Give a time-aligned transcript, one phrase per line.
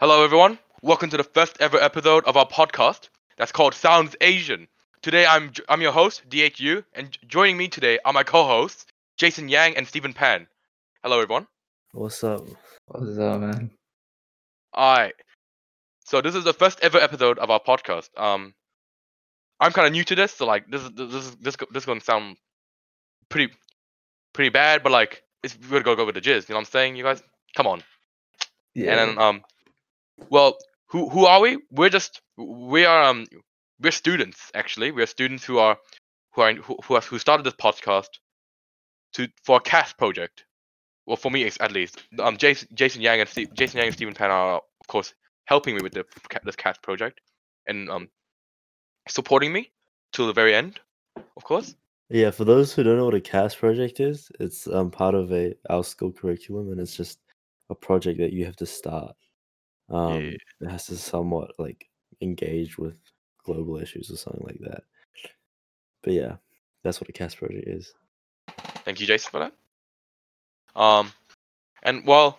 [0.00, 0.58] Hello, everyone.
[0.82, 4.66] Welcome to the first ever episode of our podcast that's called Sounds Asian.
[5.02, 8.86] Today, I'm I'm your host DHU, and joining me today are my co-hosts
[9.18, 10.48] Jason Yang and Stephen Pan.
[11.04, 11.46] Hello, everyone.
[11.92, 12.42] What's up?
[12.88, 13.70] What's up, man?
[14.72, 15.14] All right.
[16.04, 18.08] So this is the first ever episode of our podcast.
[18.16, 18.52] Um,
[19.60, 21.86] I'm kind of new to this, so like this is this is this this is
[21.86, 22.36] gonna sound
[23.28, 23.54] pretty
[24.32, 26.48] pretty bad, but like it's we're gonna go with the jizz.
[26.48, 27.22] You know what I'm saying, you guys?
[27.54, 27.84] Come on.
[28.74, 28.90] Yeah.
[28.90, 29.42] And then um,
[30.30, 30.56] well,
[30.88, 31.58] who who are we?
[31.70, 33.26] We're just we are um
[33.80, 34.92] we're students actually.
[34.92, 35.76] We're students who are
[36.32, 38.08] who are who who, have, who started this podcast
[39.14, 40.44] to for a CAS project.
[41.06, 42.02] Well, for me at least.
[42.18, 45.14] Um, Jason Jason Yang and Steve, Jason Yang and Stephen Pan are of course
[45.46, 46.04] helping me with the
[46.44, 47.20] this CAS project
[47.66, 48.08] and um
[49.08, 49.70] supporting me
[50.12, 50.80] till the very end,
[51.36, 51.74] of course.
[52.10, 55.32] Yeah, for those who don't know what a CAS project is, it's um part of
[55.32, 57.18] a our school curriculum, and it's just
[57.70, 59.16] a project that you have to start.
[59.90, 60.30] Um, Yeah.
[60.60, 61.88] it has to somewhat like
[62.20, 62.98] engage with
[63.44, 64.84] global issues or something like that.
[66.02, 66.36] But yeah,
[66.82, 67.92] that's what a CAS project is.
[68.84, 69.52] Thank you, Jason, for that.
[70.80, 71.12] Um,
[71.82, 72.38] and well,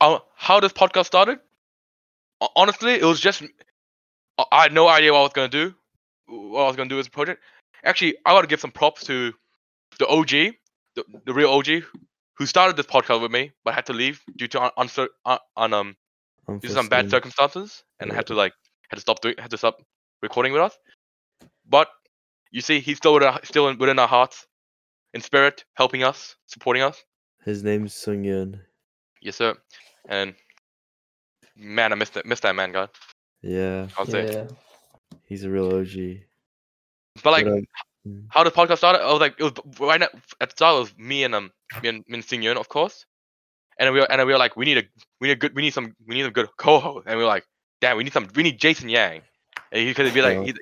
[0.00, 1.38] uh, how this podcast started?
[2.56, 3.42] Honestly, it was just
[4.38, 5.74] I- had no idea what I was gonna do.
[6.26, 7.42] What I was gonna do as a project.
[7.84, 9.32] Actually, I want to give some props to
[9.98, 10.30] the OG,
[10.94, 11.84] the, the real OG,
[12.36, 15.38] who started this podcast with me, but had to leave due to un, uncer- un,
[15.56, 15.96] un um
[16.48, 18.16] due to some bad circumstances, and Yeah.
[18.16, 18.52] had to like
[18.90, 19.82] had to stop doing had to stop
[20.22, 20.76] recording with us.
[21.66, 21.88] But
[22.50, 24.46] you see, he's still within, our- still in, within our hearts,
[25.14, 27.02] in spirit, helping us, supporting us.
[27.44, 28.60] His name's Sung Yun.
[29.20, 29.54] Yes, sir.
[30.08, 30.34] And
[31.56, 32.90] man, I missed that, missed that man, God.
[33.42, 34.30] Yeah, I'll say.
[34.32, 34.46] yeah.
[35.26, 36.20] he's a real OG.
[37.22, 37.64] But like, But, um,
[38.06, 39.02] mm, how the podcast started?
[39.02, 40.08] I was like, it was right now,
[40.40, 40.76] at the start.
[40.76, 41.50] It was me and um,
[41.82, 43.06] me and, me and Sing Yun, of course.
[43.78, 44.82] And we were, and we were like, we need a,
[45.20, 47.06] we need a good, we need some, we need a good co-host.
[47.06, 47.44] And we were like,
[47.80, 49.22] damn, we need some, we need Jason Yang.
[49.72, 50.52] And he could be like, Yeah.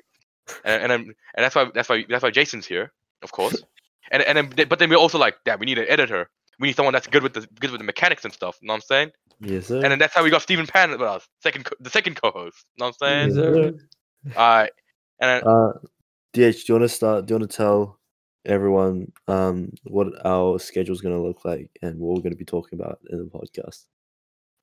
[0.65, 0.99] and and then,
[1.35, 3.61] and that's why that's why that's why Jason's here, of course.
[4.11, 6.29] and and then but then we're also like, damn, we need an editor.
[6.59, 8.57] We need someone that's good with the good with the mechanics and stuff.
[8.61, 9.11] You know what I'm saying?
[9.39, 9.75] yes, sir.
[9.75, 12.65] And then that's how we got Stephen Pan with us, second co- the second co-host.
[12.75, 13.29] You know what I'm saying?
[13.29, 13.73] Yes, sir.
[14.35, 14.71] Alright.
[15.19, 15.71] And then Uh,
[16.33, 17.25] DH, do you want to start?
[17.25, 17.99] Do you want to tell
[18.45, 22.37] everyone um what our schedule is going to look like and what we're going to
[22.37, 23.85] be talking about in the podcast?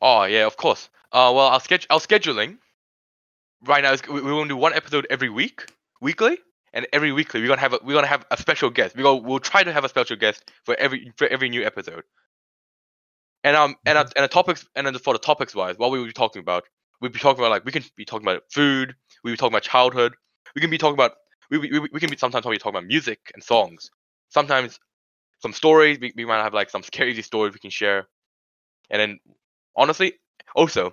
[0.02, 0.88] Oh yeah, of course.
[1.12, 2.58] Uh, well, our schedule, our scheduling
[3.66, 5.66] right now is we, we're gonna do one episode every week,
[6.00, 6.38] weekly,
[6.72, 8.96] and every weekly we're gonna have a, we're gonna have a special guest.
[8.96, 12.02] We go we'll try to have a special guest for every for every new episode.
[13.44, 15.98] And um and uh, and the topics and then for the topics wise, what we
[15.98, 16.64] will be talking about,
[17.00, 19.54] we'll be talking about like we can be talking about food, we will be talking
[19.54, 20.14] about childhood,
[20.54, 21.12] we can be talking about
[21.50, 23.90] we we, we- we can be sometimes talk about music and songs.
[24.28, 24.78] Sometimes
[25.40, 28.08] some stories we, we might have like some crazy stories we can share,
[28.90, 29.20] and then
[29.76, 30.14] honestly
[30.54, 30.92] also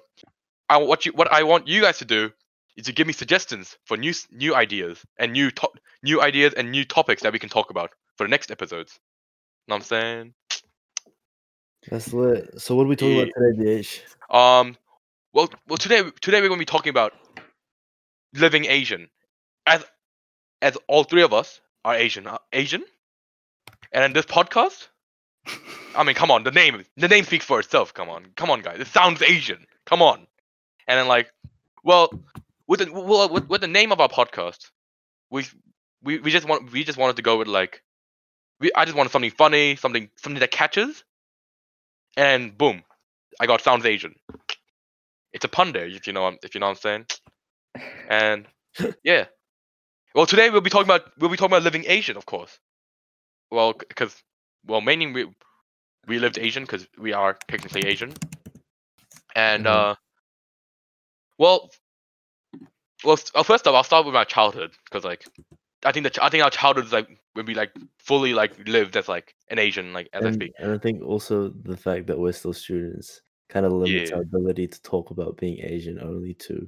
[0.69, 2.31] I what you what I want you guys to do
[2.75, 5.71] is to give me suggestions for new new ideas and new to-
[6.03, 8.99] new ideas and new topics that we can talk about for the next episodes.
[9.67, 10.33] Know what I'm saying?
[11.89, 12.59] That's lit.
[12.61, 14.01] So what are we talking about today, DH?
[14.29, 14.75] Um,
[15.33, 17.13] well, well today today we're gonna be talking about
[18.33, 19.09] living Asian,
[19.65, 19.85] as
[20.61, 22.83] as all three of us are Asian, uh, Asian,
[23.91, 24.87] and in this podcast,
[25.95, 27.93] I mean, come on, the name the name speaks for itself.
[27.93, 29.65] Come on, come on, guys, it sounds Asian.
[29.85, 30.27] Come on,
[30.87, 31.31] and then like,
[31.83, 32.09] well,
[32.67, 34.69] with the well, with, with the name of our podcast,
[35.29, 35.45] we
[36.03, 37.81] we we just want we just wanted to go with like,
[38.59, 41.03] we I just wanted something funny, something something that catches,
[42.17, 42.83] and boom,
[43.39, 44.15] I got sounds Asian.
[45.33, 47.05] It's a pun there, if you know if you know what I'm saying.
[48.09, 48.47] And
[49.03, 49.25] yeah,
[50.15, 52.59] well today we'll be talking about we'll be talking about living Asian, of course.
[53.51, 54.15] Well, because
[54.65, 55.27] well mainly we
[56.07, 58.13] we lived Asian because we are technically Asian,
[59.35, 59.69] and Mhm.
[59.69, 59.95] uh,
[61.37, 61.69] well,
[63.03, 65.27] well uh, first off I'll start with my childhood because like
[65.85, 68.97] I think that I think our childhood is like when we like fully like lived
[68.97, 70.51] as like an Asian like as I And, speak.
[70.59, 74.17] and I think also the fact that we're still students kind of limits Yeah.
[74.17, 76.67] our ability to talk about being Asian only to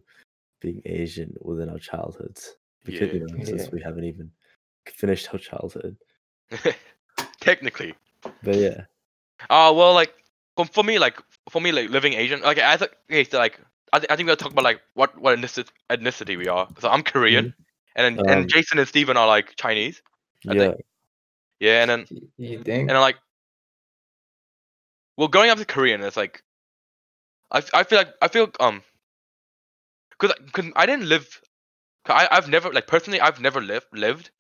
[0.61, 2.55] being Asian within our childhoods.
[2.91, 3.45] Because you Yeah.
[3.45, 3.69] since Yeah.
[3.71, 4.31] we haven't even
[4.87, 5.97] finished our childhood.
[7.39, 7.93] Technically,
[8.43, 8.85] But yeah.
[9.49, 10.13] Uh well, like
[10.55, 13.59] for, for me, like for me, like living Asian, like as a, okay, so like
[13.93, 16.67] I, th- I think we'll talk about like what what ethnicity, ethnicity we are.
[16.79, 17.53] So I'm Korean,
[17.95, 20.01] and then Um, and Jason and Steven are like Chinese.
[20.47, 20.59] I yeah.
[20.59, 20.75] think.
[21.59, 22.05] Yeah, and then
[22.37, 22.89] You think?
[22.89, 23.17] and then like,
[25.17, 26.43] well, growing up as Korean, it's like,
[27.51, 28.83] I, I feel like I feel um,
[30.19, 31.48] cause, cause I didn't live, 'cause
[32.07, 34.31] I I've never like personally I've never lived lived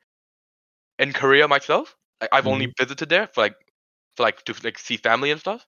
[0.97, 1.95] in Korea myself.
[2.21, 3.55] Like I've only visited there for like,
[4.15, 5.65] for like to like see family and stuff.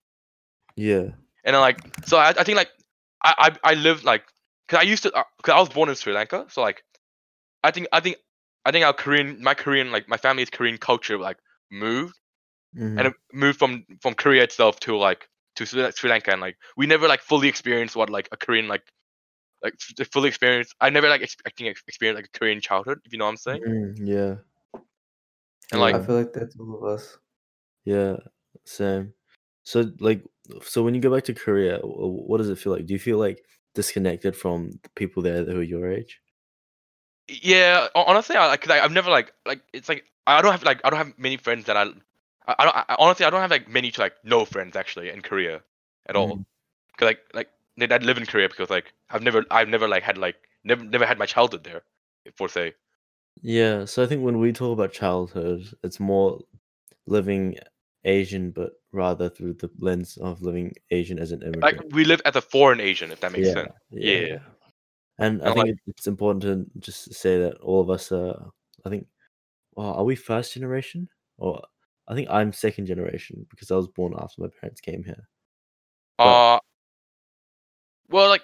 [0.75, 1.09] Yeah.
[1.43, 2.69] and then like so I, I think like
[3.23, 3.33] I
[3.63, 4.23] I, I lived like
[4.67, 6.83] because I used to because I was born in Sri Lanka, so like
[7.63, 8.17] I think I think
[8.65, 11.37] I think our Korean my Korean like my family's Korean culture like
[11.71, 12.17] moved
[12.75, 16.57] mhm, and it moved from from Korea itself to like to Sri Lanka and like
[16.77, 18.83] we never like fully experienced what like a Korean like
[19.63, 20.73] like the full experience.
[20.81, 23.37] I never like expecting ex- experience like a Korean childhood if you know what I'm
[23.37, 24.35] saying mm, yeah.
[24.73, 24.81] and
[25.71, 25.77] Yeah.
[25.77, 27.17] like I feel like that's all of us.
[27.85, 28.17] Yeah,
[28.65, 29.13] same.
[29.63, 30.23] So like
[30.63, 32.85] so when you go back to Korea, what does it feel like?
[32.85, 33.43] Do you feel like
[33.73, 36.19] disconnected from the people there who are your age?
[37.29, 40.63] yeah honestly I like 'cause I, I've never like like it's like I don't have
[40.63, 41.83] like I don't have many friends that I
[42.47, 45.09] I, I don't I, honestly I don't have like many to like no friends actually
[45.09, 45.61] in Korea
[46.07, 46.45] at all Mhm.
[46.87, 50.03] because like like they that live in Korea because like I've never I've never like
[50.03, 51.83] had like never never had my childhood there
[52.35, 52.73] for say
[53.41, 56.39] Yeah, so I think when we talk about childhood, it's more
[57.07, 57.57] living
[58.03, 61.63] Asian, but rather through the lens of living Asian as an immigrant.
[61.63, 64.27] like we live as a foreign Asian if that makes Yeah, sense yeah, Yeah.
[64.27, 64.37] yeah.
[65.19, 68.51] And I And, think like- it's important to just say that all of us are.
[68.85, 69.05] I think,
[69.75, 71.07] well, are we first generation?
[71.37, 71.61] Or
[72.07, 75.27] I think I'm second generation because I was born after my parents came here.
[76.17, 76.59] But- Uh,
[78.11, 78.43] well, like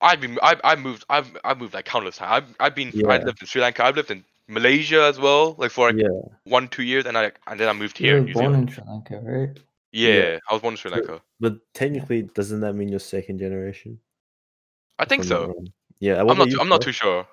[0.00, 2.30] I've been, I've, I've moved, I've, I've moved like countless times.
[2.32, 3.24] I've, I've been, I Yeah.
[3.24, 3.84] lived in Sri Lanka.
[3.84, 6.08] I've lived in Malaysia as well, like for like Yeah,
[6.44, 8.08] one, two years, and I, and then I moved here.
[8.08, 8.68] You here were in New born Zealand.
[8.68, 9.58] in Sri Lanka, right?
[9.92, 11.22] Yeah, I was born in Sri Lanka.
[11.40, 13.98] but technically, doesn't that mean you're second generation?
[14.98, 15.54] I think If so.
[16.00, 17.26] Yeah, I'm not, too, I'm not too sure.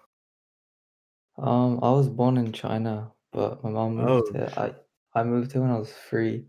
[1.38, 4.34] Um, I was born in China, but my mom moved Oh.
[4.34, 4.54] here.
[4.56, 6.46] I I moved here when I was three.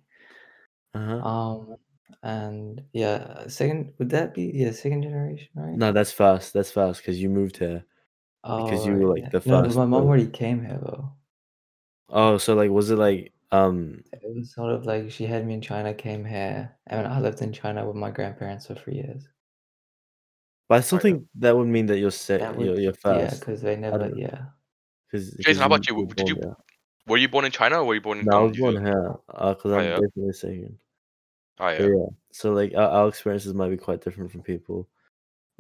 [0.95, 1.29] Uh huh.
[1.29, 1.77] Um,
[2.23, 5.77] and yeah, second would that be yeah second generation, right?
[5.77, 6.53] No, that's fast.
[6.53, 7.85] That's fast because you moved here.
[8.43, 9.29] because you Oh, were, like, yeah.
[9.41, 11.12] the No, but first my mom already came here though.
[12.11, 15.55] Oh, so like, was it like, um, It was sort of like she had me
[15.55, 19.27] in China, came here, and I lived in China with my grandparents for three years.
[20.69, 22.41] but I still think that would mean that you're set.
[22.41, 24.47] That You're, would you're yeah, because they never yeah.
[25.11, 26.07] Because Jason, how about you?
[26.07, 26.57] Did you-
[27.07, 28.27] Were you born in China or were you born in?
[28.27, 28.87] No, I was born Zealand?
[28.87, 29.15] here.
[29.29, 29.91] Uh, because Oh, I'm yeah?
[30.00, 30.79] definitely second.
[31.59, 31.87] Oh yeah.
[31.87, 32.06] yeah.
[32.33, 34.89] So like our, our experiences might be quite different from people.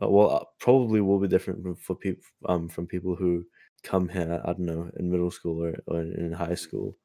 [0.02, 3.44] Uh, well, uh, probably will be different from, for people um from people who
[3.82, 4.40] come here.
[4.44, 6.96] I don't know in middle school or, or in high school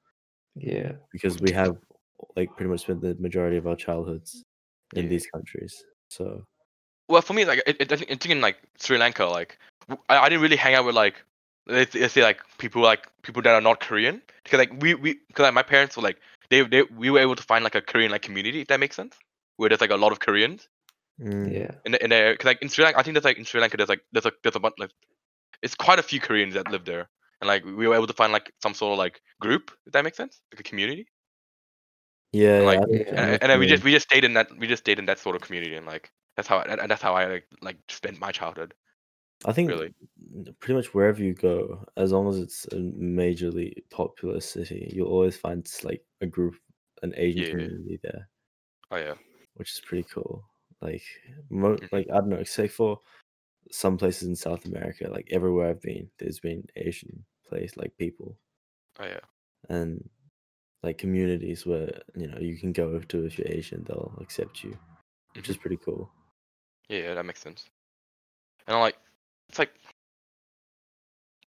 [0.55, 0.93] Yeah.
[1.11, 1.77] because we have
[2.35, 4.43] like pretty much spent the majority of our childhoods
[4.95, 5.09] in Yeah.
[5.09, 5.83] these countries.
[6.09, 6.45] So
[7.07, 9.59] Well, for me, like it, it, I think I in like Sri Lanka, like
[10.09, 11.15] I didn't really hang out with like
[11.67, 15.19] let's, let's say like people like people that are not Korean because like we we
[15.27, 17.81] because like my parents were like they they we were able to find like a
[17.81, 19.15] Korean like community if that makes sense
[19.57, 20.67] where there's like a lot of Koreans.
[21.21, 21.71] Mm, Yeah.
[21.85, 23.59] in the, in there because like in Sri Lanka I think there's like in Sri
[23.59, 24.91] Lanka there's like there's like there's a bunch like
[25.61, 27.09] it's quite a few Koreans that live there.
[27.41, 30.03] And like we were able to find like some sort of like group if that
[30.03, 31.07] makes sense like a community.
[32.31, 33.11] Yeah, like- yeah, I think Yeah.
[33.11, 34.99] I know and, and then we just we just stayed in that we just stayed
[34.99, 37.47] in that sort of community and like that's how and, and that's how I like,
[37.61, 38.73] like spent my childhood
[39.45, 39.93] I think really.
[40.59, 45.37] pretty much wherever you go, as long as it's a majorly popular city, you'll always
[45.37, 46.55] find like a group,
[47.03, 47.45] an Asian Yeah.
[47.45, 48.29] community there,
[48.91, 49.15] oh yeah
[49.55, 50.43] which is pretty cool.
[50.81, 51.03] Like,
[51.49, 51.89] mo- Mhm.
[51.91, 53.01] like I don't know, except for
[53.71, 58.37] some places in South America, like everywhere I've been, there's been Asian place like people
[58.99, 59.19] oh yeah
[59.69, 60.09] and
[60.83, 64.79] like communities where you know you can go to if you're Asian, they'll accept you,
[65.35, 65.51] which Mm-hmm.
[65.51, 66.11] is pretty cool.
[66.89, 67.69] Yeah, that makes sense.
[68.67, 68.97] And I'm like,
[69.49, 69.71] it's like,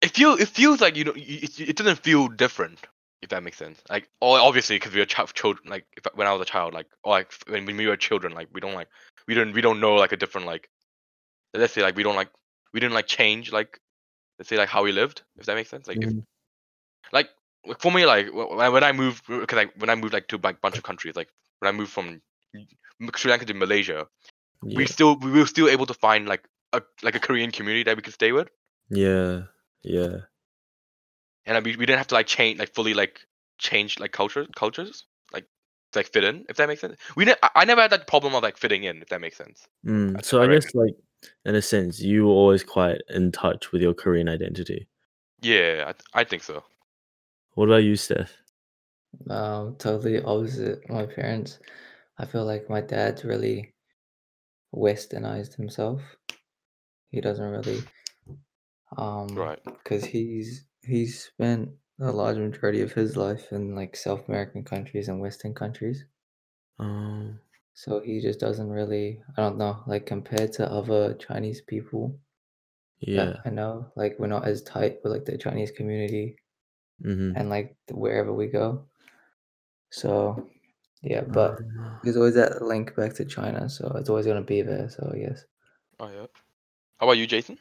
[0.02, 2.80] it feel it feels like you know, it, it doesn't feel different
[3.22, 3.82] if that makes sense.
[3.90, 5.70] Like, oh, obviously because we are ch- children.
[5.70, 8.34] Like, if when I was a child, like, or like when, when we were children,
[8.34, 8.88] like we don't like
[9.28, 10.70] we don't we don't know like a different like,
[11.54, 12.30] let's say like we don't like
[12.74, 13.80] we didn't like change like,
[14.40, 15.22] let's say like how we lived.
[15.38, 15.88] If that makes sense.
[15.88, 16.24] Like, if, Mhm.
[17.14, 17.30] like
[17.66, 20.62] like, for me, like when I, moved, because like when I moved like to like
[20.62, 21.30] bunch of countries, like
[21.60, 22.22] when I moved from
[23.16, 24.08] Sri Lanka to Malaysia,
[24.64, 26.44] we still we were still able to find like
[26.74, 28.50] a like a Korean community that we could stay with,
[28.90, 29.44] yeah,
[29.84, 30.18] yeah.
[31.46, 33.22] and uh, we, we didn't have to like change like fully like
[33.58, 35.46] change like cultures cultures like
[35.92, 36.98] to, like fit in if that makes sense.
[37.16, 39.38] We ne- I, I never had that problem of like fitting in if that makes
[39.38, 39.68] sense.
[39.86, 40.96] Mm, so I what I guess like
[41.46, 44.88] in a sense, you were always quite in touch with your Korean identity.
[45.42, 46.64] Yeah, I, th- I think so.
[47.54, 48.38] What about you, Steph?
[49.30, 51.60] Um, totally opposite my parents.
[52.18, 53.74] I feel like my dad's really
[54.74, 56.02] westernized himself.
[57.12, 57.82] He doesn't really
[58.98, 59.60] um Right.
[59.66, 65.08] because he's he's spent a large majority of his life in like South American countries
[65.08, 66.06] and Western countries.
[66.80, 67.40] Um,
[67.74, 72.18] So he just doesn't really I don't know, like compared to other Chinese people
[73.00, 73.42] yeah.
[73.46, 76.38] I know, like we're not as tight with like the Chinese community
[77.02, 78.86] hmm and like wherever we go.
[79.92, 80.50] So
[81.04, 84.62] Yeah, but Um, there's always that link back to China, so it's always gonna be
[84.64, 84.90] there.
[84.90, 85.46] So guess.
[86.00, 86.26] Oh yeah.
[87.02, 87.58] How about you, Jason?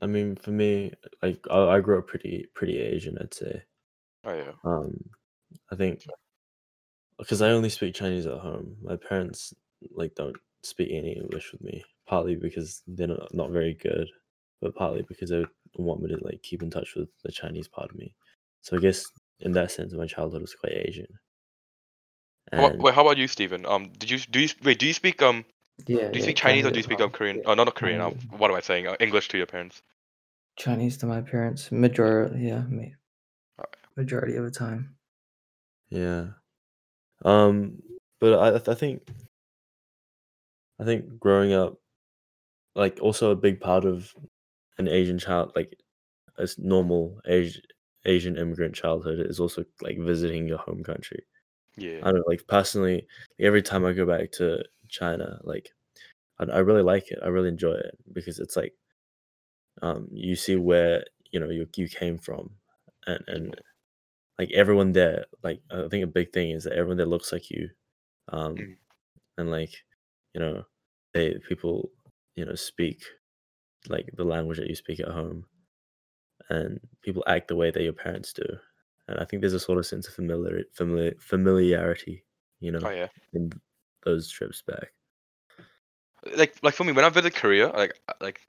[0.00, 3.62] I mean, for me, like I, I grew up pretty pretty Asian, I'd say.
[4.24, 4.52] Oh yeah.
[4.64, 4.98] Um,
[5.70, 6.06] I think
[7.18, 8.76] because I only speak Chinese at home.
[8.82, 9.52] My parents
[9.92, 11.84] like don't speak any English with me.
[12.06, 14.08] Partly because they're not, not very good,
[14.62, 15.44] but partly because they
[15.76, 18.14] want me to like keep in touch with the Chinese part of me.
[18.62, 19.04] So I guess
[19.40, 21.06] in that sense, my childhood was quite Asian.
[22.54, 23.66] How about, And wait, how about you, Stephen?
[23.66, 24.78] Um, did you do you wait?
[24.78, 25.44] Do you speak um?
[25.78, 25.84] Yeah.
[25.86, 27.06] Do you yeah, speak Chinese or do you speak home.
[27.06, 27.36] um Korean?
[27.36, 28.00] Yeah, Oh, not Korean.
[28.00, 28.86] Um, what am I saying?
[28.86, 29.82] Uh, English to your parents.
[30.56, 31.70] Chinese to my parents.
[31.72, 32.94] Majority, yeah, me.
[33.58, 33.76] Alright.
[33.96, 34.96] Majority of the time.
[35.90, 36.26] yeah,
[37.24, 37.82] um,
[38.20, 39.02] but I I think
[40.78, 41.78] I think growing up,
[42.74, 44.14] like also a big part of
[44.78, 45.76] an Asian child, like
[46.38, 47.62] a s- normal Asian
[48.06, 51.24] Asian immigrant childhood, is also like visiting your home country.
[51.76, 52.02] Yeah.
[52.02, 53.06] I don't know, like personally,
[53.40, 55.70] every time I go back to China, like
[56.40, 57.20] I, I really like it.
[57.24, 58.74] I really enjoy it because it's like
[59.82, 62.50] um you see where you know you you came from,
[63.06, 63.60] and and
[64.38, 67.50] like everyone there, like I think a big thing is that everyone there looks like
[67.50, 67.70] you,
[68.30, 68.76] um, Mm.
[69.38, 69.74] and like
[70.34, 70.64] you know
[71.14, 71.90] they people
[72.36, 73.04] you know speak
[73.88, 75.46] like the language that you speak at home,
[76.50, 78.44] and people act the way that your parents do,
[79.08, 82.24] and I think there's a sort of sense of familiar familiar familiarity,
[82.60, 83.08] you know, Oh yeah.
[83.32, 83.52] in
[84.04, 84.92] those trips back.
[86.36, 88.40] Like like for me, when I visit Korea, like uh, like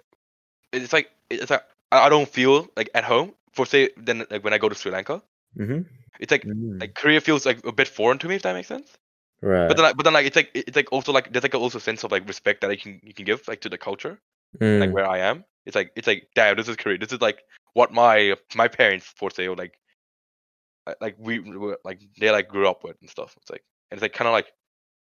[0.72, 3.34] it's like it's like I don't feel like at home.
[3.52, 5.22] For say then like when I go to Sri Lanka,
[5.58, 5.82] Mm-hmm.
[6.20, 6.46] it's like
[6.80, 8.98] like Korea feels like a bit foreign to me if that makes sense.
[9.42, 9.68] right.
[9.68, 11.78] But then like, but then like it's like it's like also like there's like also
[11.78, 14.20] a sense of like respect that I can you can give like to the culture
[14.80, 15.44] like Mm, where I am.
[15.66, 16.98] It's like it's like damn this is Korea.
[16.98, 17.44] This is like
[17.74, 19.74] what my my parents for say or like
[21.02, 23.36] like we were like they like grew up with and stuff.
[23.42, 24.48] It's like and it's like kind of like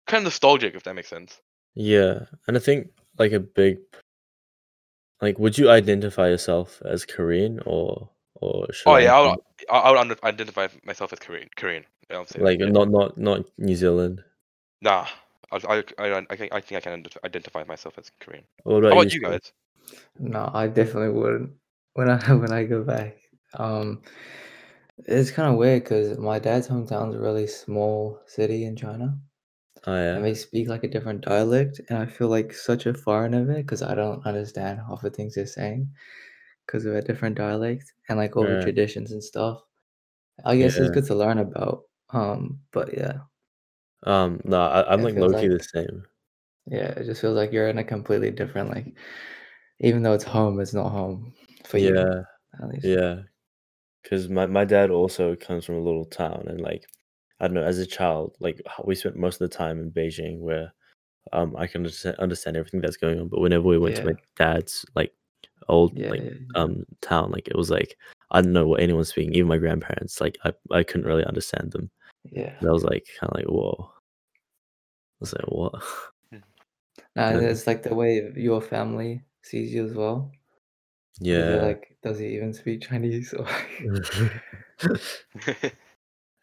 [0.07, 1.39] kind of nostalgic if that makes sense.
[1.75, 3.77] yeah, and I think like a big
[5.21, 9.29] like, would you identify yourself as Korean or or Oh yeah, I Lankan?
[9.31, 11.49] would, I I would under- identify myself as Korean.
[11.57, 11.83] Korean.
[12.09, 12.43] You know what I'm?
[12.43, 12.65] Like yeah.
[12.69, 14.23] not not not New Zealand.
[14.81, 15.05] Nah,
[15.51, 18.45] I I I I think I think I can identify myself as Korean.
[18.63, 19.51] What How about about you guys?
[20.19, 21.51] No, I definitely wouldn't.
[21.95, 23.17] When I when I go back,
[23.55, 24.03] um,
[25.05, 29.19] it's kind of weird because my dad's hometown's a really small city in China,
[29.85, 30.25] Oh and yeah.
[30.25, 33.95] they speak like a different dialect, and I feel like such a foreigner because I
[33.95, 35.91] don't understand half the things they're saying
[36.67, 38.63] because of a different dialect and like all the Right.
[38.63, 39.61] traditions and stuff.
[40.45, 40.91] I guess it's Yeah.
[40.91, 41.85] good to learn about.
[42.11, 43.21] Um, but yeah,
[44.03, 44.41] Um.
[44.43, 46.05] No, I, I'm it like feels low key the like same.
[46.67, 48.97] yeah, it just feels like you're in a completely different like,
[49.79, 51.33] even though it's home, it's not home
[51.65, 52.21] for you Yeah.
[52.61, 52.87] at least.
[52.87, 53.23] Yeah.
[54.03, 56.85] Because my my dad also comes from a little town, and like
[57.39, 60.39] I don't know, as a child, like we spent most of the time in Beijing,
[60.39, 60.73] where
[61.33, 61.87] um I can
[62.19, 63.27] understand everything that's going on.
[63.29, 65.13] But whenever we went to my dad's like
[65.69, 66.61] old Yeah, like yeah, yeah.
[66.61, 67.97] um town, like it was like
[68.31, 69.33] I don't know what anyone's speaking.
[69.35, 71.89] Even my grandparents, like I I couldn't really understand them.
[72.31, 72.53] Yeah.
[72.59, 73.91] And I was like kind of like whoa.
[73.91, 75.73] I was like what?
[76.31, 76.39] Nah,
[77.31, 77.39] Yeah.
[77.39, 80.31] it's like the way your family sees you as well.
[81.19, 81.57] Yeah.
[81.57, 83.33] like, does he even speak Chinese?
[83.37, 83.47] Or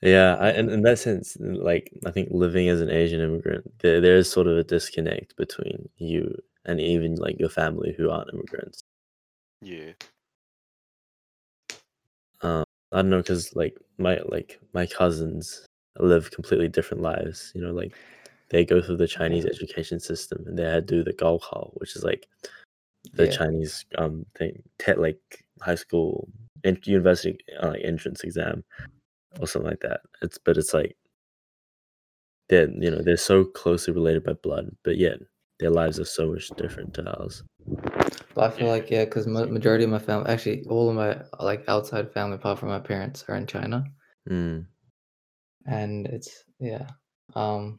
[0.02, 4.00] Yeah, I, and in that sense, like I think living as an Asian immigrant, there
[4.00, 8.32] there is sort of a disconnect between you and even like your family who aren't
[8.32, 8.80] immigrants.
[9.62, 9.92] yeah.
[12.42, 15.66] Um, I don't know, cause like my like my cousins
[15.98, 17.52] live completely different lives.
[17.54, 17.94] You know, like
[18.50, 21.96] they go through the Chinese education system, and they had to do the Gaokao, which
[21.96, 22.26] is like
[23.14, 23.30] the Yeah.
[23.30, 25.20] Chinese um thing, te- like
[25.60, 26.28] high school
[26.64, 28.64] and university uh, like entrance exam
[29.40, 30.00] or something like that.
[30.22, 30.96] It's but it's like
[32.48, 35.18] they're you know they're so closely related by blood, but yet
[35.58, 37.42] their lives are so much different to ours.
[38.34, 41.64] But I feel like, yeah, because majority of my family, actually, all of my like
[41.68, 43.84] outside family, apart from my parents, are in China,
[44.28, 44.66] Mm,
[45.66, 46.86] and it's yeah.
[47.34, 47.78] Um,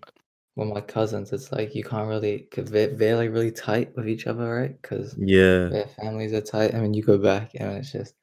[0.58, 4.10] with my cousins, it's like you can't really, cause they're, they're like really tight with
[4.10, 4.82] each other, right?
[4.82, 6.76] Because yeah, their families are tight.
[6.76, 8.16] I mean, you go back, and it's just,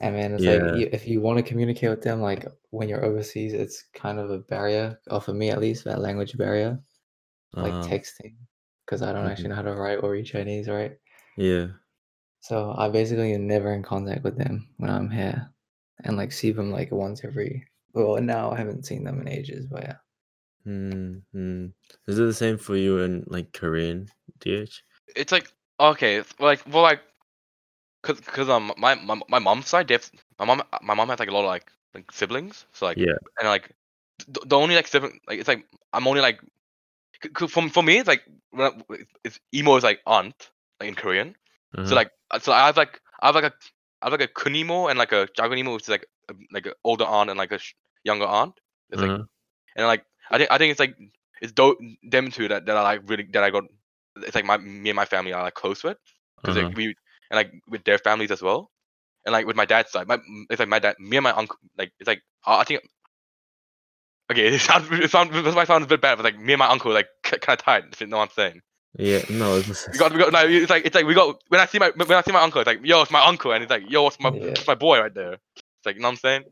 [0.00, 2.88] I mean, it's like yeah, you, if you want to communicate with them, like when
[2.88, 6.80] you're overseas, it's kind of a barrier, or for me at least, that language barrier,
[7.60, 8.36] like uh, texting,
[8.86, 10.98] because I don't mhm, actually know how to write or read Chinese, right?
[11.36, 11.68] yeah,
[12.40, 15.54] So I basically am never in contact with them when I'm here,
[16.04, 17.66] and like see them like once every.
[17.94, 19.96] Well, now I haven't seen them in ages, but yeah.
[20.66, 21.72] Mm, mm.
[22.06, 24.08] Is it the same for you in like Korean,
[24.40, 24.82] DH?
[25.16, 25.48] It's like
[25.78, 27.00] okay, like well like
[28.02, 31.18] cause cause um my my, my mom's side they have, my mom my mom has
[31.18, 33.74] like a lot of like like siblings so like Yeah, and like
[34.28, 36.40] the, the only like seven like it's like I'm only like
[37.48, 40.50] for for me it's like when I- it's emo is like aunt
[40.80, 41.36] like in Korean.
[41.84, 41.94] So Uh-huh.
[41.94, 43.52] like uh, so I have like I have like a
[44.02, 46.72] I have like a kunimo and like a jagunimo, which is like a, like an
[46.84, 47.74] older aunt and like a sh-
[48.04, 48.54] younger aunt.
[48.90, 49.24] It's like Uh-huh.
[49.76, 50.96] and like I think I think it's like
[51.42, 53.64] it's do- them two that, that I like really that I got.
[54.16, 55.96] It's like my me and my family are like close with
[56.42, 56.66] because Uh-huh.
[56.66, 56.86] like we
[57.30, 58.70] and like with their families as well,
[59.24, 60.18] and like with my dad's side, my
[60.50, 62.82] it's like my dad, me and my uncle, like it's like I think.
[64.30, 66.58] Okay, it sounds it sounds this might sound a bit bad, but like me and
[66.60, 67.84] my uncle like kind of tight.
[67.92, 68.60] If you know what I'm saying.
[68.98, 70.46] Yeah, no, it's, We got we got no.
[70.46, 72.60] It's like it's like we got when I see my when I see my uncle,
[72.60, 74.50] it's like yo, it's my uncle, and it's like yo, it's my Yeah.
[74.50, 75.34] it's my boy right there.
[75.34, 76.44] It's like you know what I'm saying.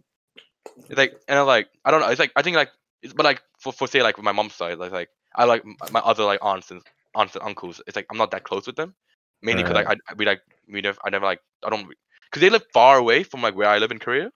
[0.88, 2.08] It's like and I'm like I don't know.
[2.08, 2.70] It's like I think like
[3.02, 6.00] it's but like for for say like my mom's side, like like I like my
[6.00, 6.82] other like aunts and
[7.14, 7.80] aunts and uncles.
[7.86, 8.94] It's like I'm not that close with them,
[9.42, 10.40] mainly because like I we like
[10.70, 11.88] we never I never like I don't
[12.24, 14.30] because they live far away from like where I live in Korea.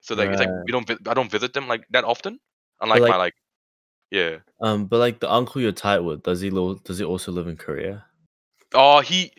[0.00, 2.38] So like it's like we don't I don't visit them like that often.
[2.80, 3.34] Unlike like- my like
[4.10, 4.36] yeah.
[4.62, 7.46] um, but like the uncle you're tight with, does he lo- does he also live
[7.46, 8.06] in Korea?
[8.72, 9.32] Oh, he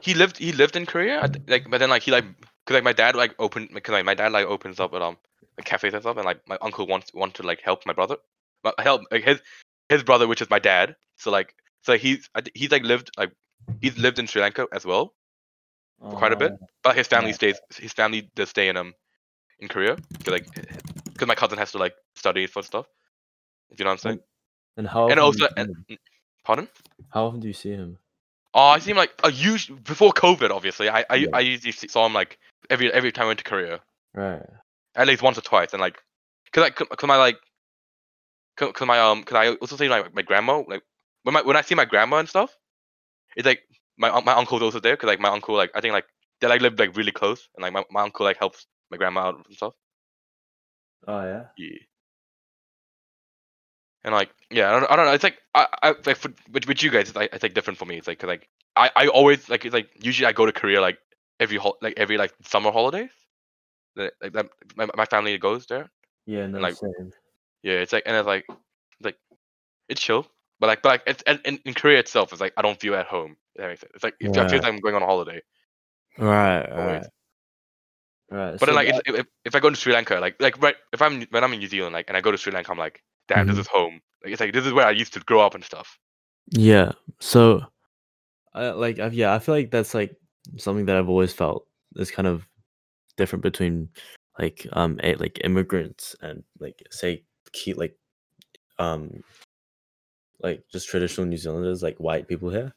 [0.00, 2.74] he lived he lived in Korea, I th- like, but then like he like because
[2.74, 5.16] like my dad like opened because like my dad like opens up at um
[5.58, 8.16] like cafes and stuff, and like my uncle wants want to like help my brother,
[8.62, 9.40] but help like his
[9.88, 10.96] his brother, which is my dad.
[11.16, 13.32] So like so he's he's like lived like
[13.80, 15.14] he's lived in Sri Lanka as well
[16.10, 18.94] for quite a bit, but his family stays his family does stay in um
[19.60, 20.46] in Korea because like
[21.14, 22.86] because my cousin has to like study for stuff.
[23.70, 24.20] If you know what I'm saying.
[24.76, 25.76] And how And also and,
[26.44, 26.68] pardon.
[27.10, 27.98] how often do you see him?
[28.54, 30.50] Oh, I see him like a usually before COVID.
[30.50, 31.26] Obviously, I I, Yeah.
[31.34, 32.38] I usually saw him like
[32.70, 33.80] every every time I went to Korea,
[34.14, 34.42] Right.
[34.94, 35.96] At least once or twice, and like,
[36.52, 37.36] cause like, cause my like,
[38.56, 40.82] cause my um, cause I also see like my grandma like
[41.22, 42.56] when my when I see my grandma and stuff,
[43.36, 43.62] it's like
[43.98, 46.06] my my uncle's also there, cause like my uncle like I think like
[46.40, 49.20] they like live like really close, and like my, my uncle like helps my grandma
[49.28, 49.74] out and stuff.
[51.06, 51.44] Oh yeah.
[51.56, 51.78] Yeah.
[54.04, 55.12] And like, yeah, I don't, I don't know.
[55.12, 57.78] It's like, I, I like for, with, with you guys, it's like, it's like different
[57.78, 57.98] for me.
[57.98, 60.80] It's like, cause like, I, I always like, it's like usually I go to Korea
[60.80, 60.98] like
[61.38, 63.10] every hol- like every like summer holidays.
[63.96, 65.90] Like that, my, my family goes there.
[66.26, 67.12] Yeah, no, like- same.
[67.62, 69.16] Yeah, it's like, and it's like, it's like,
[69.88, 70.26] it's chill.
[70.58, 72.94] But like, but like, it's and, and in Korea itself, it's like I don't feel
[72.94, 73.36] at home.
[73.56, 73.92] That makes sense.
[73.94, 74.52] It's like it feels Right.
[74.52, 75.42] like I'm going on a holiday.
[76.18, 76.86] Right, Always.
[76.86, 77.06] right.
[78.30, 78.58] Right.
[78.58, 80.76] But then like, that- if, if if I go to Sri Lanka, like like right,
[80.92, 82.78] if I'm when I'm in New Zealand, like, and I go to Sri Lanka, I'm
[82.78, 83.50] like, damn, Mhm.
[83.50, 84.00] this is home.
[84.24, 85.98] Like, it's like this is where I used to grow up and stuff.
[86.50, 86.92] Yeah.
[87.20, 87.62] So,
[88.54, 90.16] I like I've yeah, I feel like that's like
[90.56, 92.46] something that I've always felt is kind of
[93.16, 93.88] different between
[94.38, 97.96] like um a, like immigrants and like say key like
[98.78, 99.22] um
[100.40, 102.72] like just traditional New Zealanders like white people here.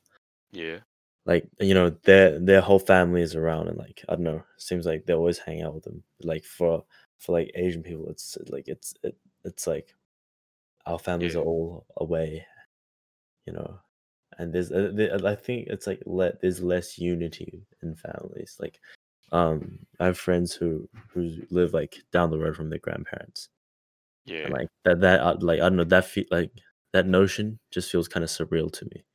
[0.51, 0.79] Yeah.
[1.25, 4.85] Like you know their their whole family is around and like I don't know seems
[4.85, 6.03] like they always hang out with them.
[6.21, 6.83] Like for
[7.17, 9.95] for like Asian people, it's like it's it, it's like
[10.85, 11.41] our families Yeah.
[11.41, 12.45] are all away,
[13.45, 13.79] you know,
[14.37, 18.57] and there's uh, I think it's like let there's less unity in families.
[18.59, 18.79] Like,
[19.31, 23.49] um, I have friends who who live like down the road from their grandparents,
[24.25, 24.45] Yeah.
[24.45, 26.51] and like that that uh, like I don't know that feel like
[26.93, 29.05] that notion just feels kind of surreal to me.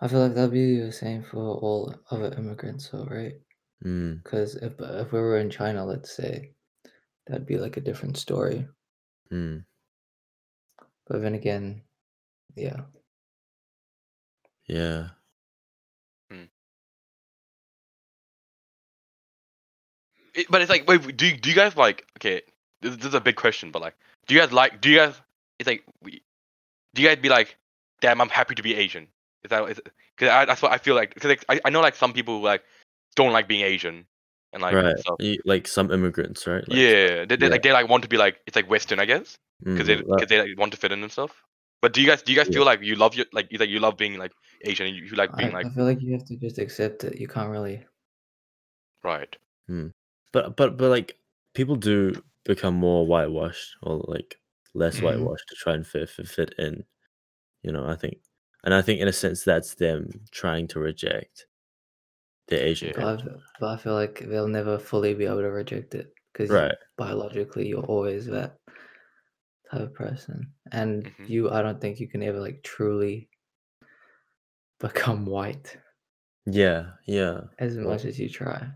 [0.00, 3.40] I feel like that'd be the same for all other immigrants, though, right?
[3.84, 6.54] Mm, Because if if we were in China, let's say,
[7.26, 8.68] that'd be like a different story.
[9.30, 9.64] mm,
[11.06, 11.84] But then again,
[12.56, 12.86] yeah,
[14.68, 15.10] yeah.
[20.34, 22.06] It- but it's like, wait, do you, do you guys like?
[22.18, 22.42] Okay,
[22.80, 23.94] this, this is a big question, but like,
[24.26, 24.80] do you guys like?
[24.80, 25.14] Do you guys?
[25.58, 26.22] It's like, we,
[26.94, 27.56] do you guys be like,
[28.00, 29.06] damn, I'm happy to be Asian?
[29.44, 29.68] Is that?
[29.68, 29.80] Is,
[30.18, 31.14] Cause I, that's what I feel like.
[31.14, 32.62] Cause like, I, I know like some people who, like
[33.16, 34.06] don't like being Asian,
[34.52, 34.98] and like right.
[34.98, 35.16] stuff.
[35.20, 36.66] Y- Like some immigrants, right?
[36.68, 37.52] Like, yeah, they, they yeah.
[37.52, 40.06] like they like want to be like it's like Western, I guess, because they mm,
[40.06, 41.42] because they like, want to fit in and stuff.
[41.80, 42.58] But do you guys do you guys Yeah.
[42.58, 44.32] feel like you love your like you like you love being like
[44.64, 46.58] Asian and you, you like I, being like I feel like you have to just
[46.58, 47.18] accept it.
[47.18, 47.84] You can't really.
[49.02, 49.34] right?
[50.32, 51.18] But but but like
[51.54, 54.36] people do become more whitewashed or like
[54.74, 55.02] less Mhm.
[55.02, 56.84] whitewashed to try and fit, fit fit in
[57.62, 58.18] you know i think
[58.64, 61.46] and i think in a sense that's them trying to reject
[62.46, 65.50] the asian But I, culture but I feel like they'll never fully be able to
[65.50, 68.58] reject it because right biologically you're always that
[69.70, 71.26] type of person, and Mhm.
[71.26, 71.50] you.
[71.50, 73.28] I don't think you can ever like truly
[74.80, 75.78] become white
[76.46, 78.70] yeah yeah as Well, much as you try.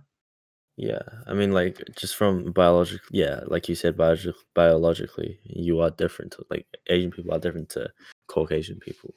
[0.77, 5.91] Yeah i mean like just from biological yeah like you said biologic, biologically you are
[5.91, 7.91] different to, like asian people are different to
[8.29, 9.15] caucasian people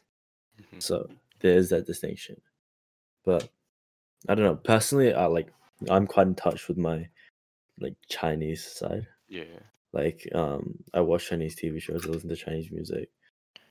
[0.59, 0.81] Mhm.
[0.83, 2.41] So there is that distinction.
[3.23, 3.49] But
[4.27, 4.55] I don't know.
[4.55, 5.47] Personally, I like
[5.89, 7.07] I'm quite in touch with my
[7.79, 9.07] like Chinese side.
[9.29, 9.59] Yeah.
[9.93, 12.05] Like um, I watch Chinese TV shows.
[12.05, 13.09] I listen to Chinese music.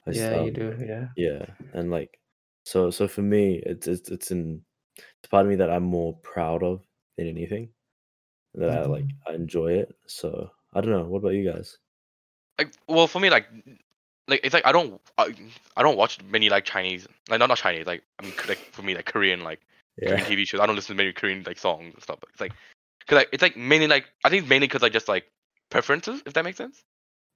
[0.07, 0.77] I s- Yeah, you um, do.
[0.81, 1.09] Yeah.
[1.17, 2.19] Yeah, and like,
[2.65, 4.63] so so for me, it's it's it's in
[4.97, 6.83] it's part of me that I'm more proud of
[7.17, 7.69] than anything.
[8.55, 9.11] That I like, Mhm.
[9.29, 9.95] I enjoy it.
[10.07, 11.05] So I don't know.
[11.05, 11.79] What about you guys?
[12.59, 13.47] like well for me like
[14.27, 15.35] like it's like I don't I,
[15.77, 18.83] I don't watch many like Chinese like not not Chinese like I mean like for
[18.83, 19.61] me like Korean like
[20.01, 22.19] Korean TV shows I don't listen to many Korean like songs and stuff.
[22.31, 22.53] It's like
[23.01, 25.31] because like it's like mainly like I think mainly because I just like
[25.71, 26.83] preferences if that makes sense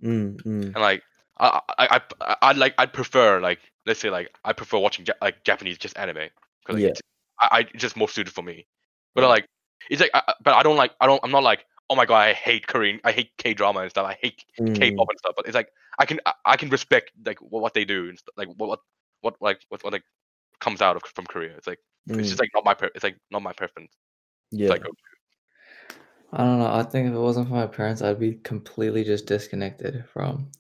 [0.03, 1.03] mm, mm, and like
[1.39, 5.15] I I I I like I'd prefer like let's say like I prefer watching ja-
[5.21, 6.29] like Japanese just anime
[6.65, 6.89] because like, Yeah.
[6.89, 7.01] it's,
[7.41, 8.67] I, I just more suited for me.
[9.15, 9.29] But Yeah.
[9.29, 9.47] like
[9.91, 12.07] it's like I, I- but I don't like I don't I'm not like oh my
[12.07, 15.19] god I hate Korean I hate K drama and stuff I hate mm, K-pop and
[15.19, 15.69] stuff, but it's like
[15.99, 18.69] I can I, I can respect like what, what they do and st- like what
[18.69, 18.81] what
[19.21, 20.05] what like what, what like
[20.61, 21.57] comes out of from Korea.
[21.57, 21.79] It's like
[22.19, 23.93] it's mm, just like not my pre- it's like not my preference.
[24.51, 24.83] yeah, It's like
[26.33, 26.73] I don't know.
[26.73, 30.51] I think if it wasn't for my parents, I'd be completely just disconnected from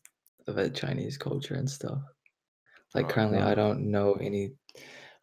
[0.46, 2.02] the Chinese culture and stuff.
[2.94, 3.14] Like Right.
[3.14, 4.52] currently, I don't know any.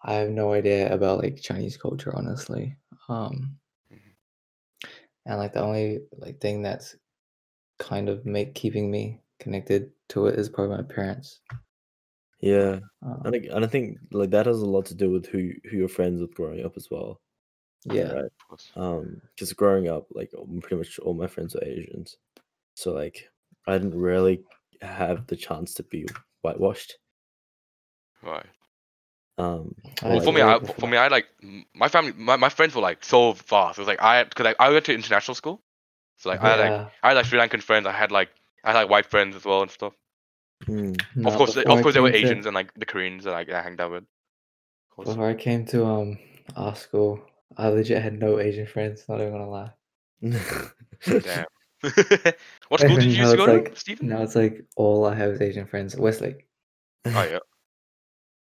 [0.04, 2.78] I have no idea about like Chinese culture, honestly.
[3.10, 3.59] Um.
[5.26, 6.96] And like the only like thing that's
[7.78, 11.40] kind of make keeping me connected to it is probably my parents.
[12.42, 12.80] yeah.
[13.02, 15.78] Um, I and I think like that has a lot to do with who who
[15.78, 17.22] you're friends with growing up as well.
[17.86, 18.32] yeah, Right.
[18.76, 22.18] Um, because growing up, like pretty much all my friends were Asians,
[22.76, 23.30] so like
[23.68, 24.44] I didn't really
[24.82, 26.06] have the chance to be
[26.42, 26.98] whitewashed.
[28.22, 28.46] Right.
[29.40, 29.74] Um,
[30.04, 31.28] Well, had for me, I, for me, I like
[31.74, 32.14] my family.
[32.18, 33.78] My, my friends were like so fast.
[33.78, 35.62] It was like I because I, I went to international school,
[36.18, 37.88] so like I had like I had like Sri Lankan friends.
[37.88, 38.30] I had like
[38.64, 39.94] I had like white friends as well and stuff.
[40.66, 42.86] mm, no, of course, they- of course, there were came to- Asians and like the
[42.86, 44.04] Koreans that like, I hanged out with.
[44.04, 45.08] Of course.
[45.10, 46.20] Before I came to um
[46.58, 47.22] our school,
[47.58, 49.06] I legit had no Asian friends.
[49.08, 49.72] Not even gonna lie.
[50.22, 51.46] Damn.
[52.68, 54.10] what school did you used to go to, like- Stephen?
[54.10, 55.96] Now it's like all I have is Asian friends.
[55.96, 56.46] Westlake.
[57.06, 57.40] Oh yeah.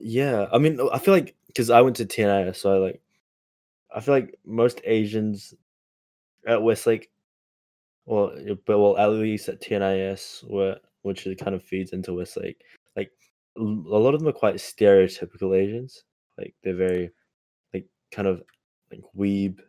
[0.03, 3.01] Yeah, I mean, I feel like because I went to TNIS, so I like,
[3.95, 5.55] I feel like most Asians
[6.47, 7.11] at Westlake,
[8.07, 8.33] well,
[8.67, 12.61] but well, at least at TNIS, where which it kind of feeds into Westlake,
[12.97, 13.11] like
[13.57, 16.05] a lot of them are quite stereotypical Asians.
[16.38, 17.11] Like they're very,
[17.75, 18.43] like kind of
[18.91, 19.61] like weeb,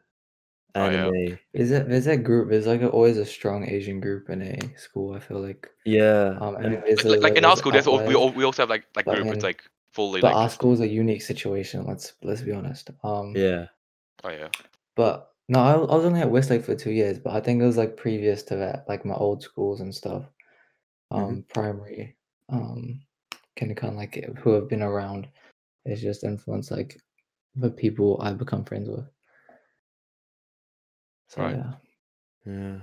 [0.76, 1.04] Oh, yeah.
[1.08, 1.38] anime.
[1.54, 2.50] Is that there's that group?
[2.50, 5.14] There's like a, always a strong Asian group in a school.
[5.14, 5.70] I feel like.
[5.86, 8.16] Yeah, Um, and and- then Like, a- like in our school, there's al- we outliers,
[8.16, 10.36] al- we also have like like but group with in- like fully But like.
[10.36, 11.86] our school's a unique situation.
[11.86, 12.90] Let's let's be honest.
[13.04, 13.68] Um, yeah,
[14.24, 14.50] Oh yeah.
[14.96, 17.66] But no, I, I was only at Westlake for two years, but I think it
[17.66, 20.24] was like previous to that, like my old schools and stuff.
[21.12, 21.50] Um, Mhm.
[21.50, 22.16] primary,
[22.50, 23.02] um,
[23.56, 25.28] kindergarten, like who have been around.
[25.86, 27.00] It's just influenced like
[27.56, 29.06] the people I become friends with.
[31.28, 31.56] So Right.
[31.56, 31.74] yeah.
[32.46, 32.80] yeah.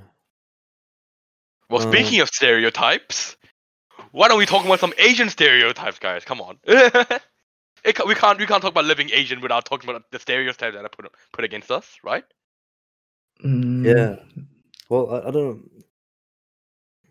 [1.70, 3.36] Well, Um, speaking of stereotypes,
[4.12, 6.24] why don't we talk about some Asian stereotypes, guys?
[6.24, 6.58] Come on.
[6.66, 10.84] it, we can't we can't talk about living Asian without talking about the stereotypes that
[10.84, 12.24] are put put against us, right?
[13.44, 14.16] Mm, Yeah.
[14.88, 15.70] Well, I, I don't.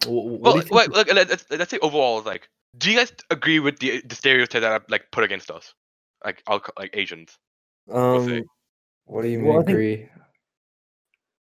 [0.04, 0.76] wh- wh- What, Well, do you think?
[0.76, 4.62] wait, look, let's, let's say overall, like, do you guys agree with the the stereotype
[4.62, 5.74] that are like put against us,
[6.24, 7.38] like our like Asians?
[7.88, 8.44] we'll um,
[9.06, 10.10] What do you Well, mean I think- agree?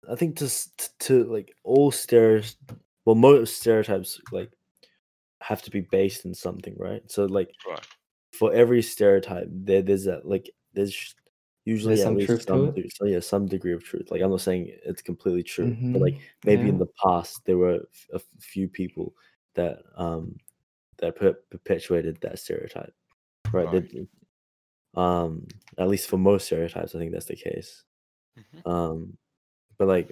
[0.09, 2.55] I think just to like all stereotypes,
[3.03, 4.51] well, most stereotypes like
[5.41, 7.03] have to be based in something, right?
[7.11, 7.85] So like Right.
[8.33, 11.15] for every stereotype, there there's that like there's
[11.65, 12.93] usually There's at some least truth to some it?
[12.95, 14.09] so yeah some degree of truth.
[14.11, 17.81] Like I'm not saying it's completely true, but like maybe in the past there were
[18.13, 19.13] a few people
[19.55, 20.35] that um
[20.99, 22.93] that per- perpetuated that stereotype,
[23.53, 23.65] right?
[23.71, 23.89] Right.
[23.91, 24.07] That-
[24.95, 25.47] um,
[25.77, 27.83] at least for most stereotypes, I think that's the case.
[28.37, 28.67] Mhm.
[28.71, 29.17] Um,
[29.77, 30.11] but like,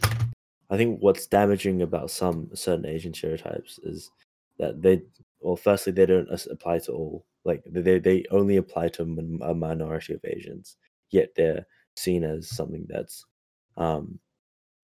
[0.69, 4.11] I think what's damaging about some certain Asian stereotypes is
[4.57, 5.03] that they,
[5.39, 7.25] well, firstly, they don't apply to all.
[7.43, 10.77] Like, they they only apply to a minority of Asians,
[11.11, 11.65] yet they're
[11.95, 13.25] seen as something that's,
[13.77, 14.19] um,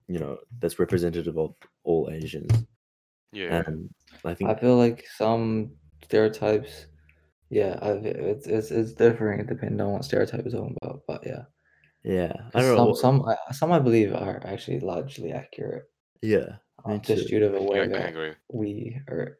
[0.08, 1.54] you know, that's representative of
[1.84, 2.52] all Asians.
[3.32, 3.62] Yeah.
[3.66, 3.90] And
[4.24, 6.86] I think, I feel like some stereotypes,
[7.50, 11.02] yeah, I, it's, it's it's different depending on what stereotype you're talking about.
[11.08, 11.44] But yeah,
[12.04, 12.86] yeah, I 'Cause don't know.
[12.86, 15.84] some what- some I, some I believe are actually largely accurate,
[16.22, 17.28] yeah, me um, just too.
[17.28, 18.34] due to the Yeah, way I that agree.
[18.50, 19.38] we are.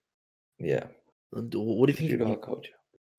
[0.63, 0.87] Yeah,
[1.33, 2.11] What do you think?
[2.19, 2.73] to our you- culture.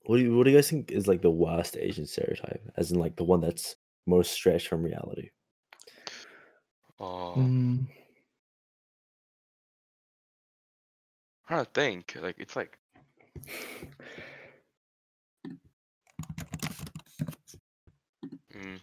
[0.06, 2.62] What do you what do you guys think is like the worst Asian stereotype?
[2.77, 3.75] As in like the one that's
[4.06, 5.29] most stretched from reality?
[6.99, 7.88] Uh, Mm,
[11.47, 12.17] I'm trying to think.
[12.21, 12.77] Like, it's like.
[18.56, 18.79] Mm.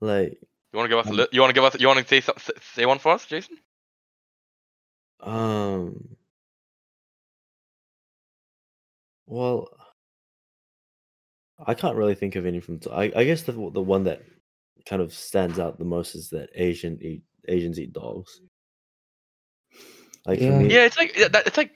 [0.00, 0.38] Like
[0.72, 1.78] You want to give us a li- You want to give us?
[1.80, 2.36] You want to say some,
[2.74, 3.58] say one for us, Jason?
[5.20, 6.16] um
[9.26, 9.68] Well,
[11.66, 12.80] I can't really think of any from.
[12.92, 14.22] I I guess the the one that
[14.86, 18.40] kind of stands out the most is that Asian eat Asians eat dogs.
[20.26, 20.50] Like Yeah.
[20.50, 21.72] me, Yeah, it's like yeah, that, it's like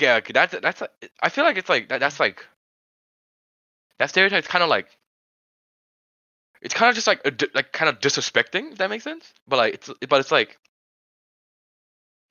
[0.00, 0.90] yeah, okay, that's that's a-
[1.22, 2.44] I feel like it's like that, that's like
[3.98, 4.88] that stereotype's kind of like
[6.62, 8.72] it's kind of just like a, like kind of disrespecting.
[8.72, 10.58] If that makes sense, but like it's but it's like.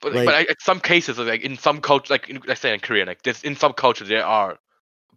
[0.04, 2.74] But, like, but I, in some cases, like in some culture, like in, let's say
[2.74, 4.60] in Korea, like there's in some cultures there are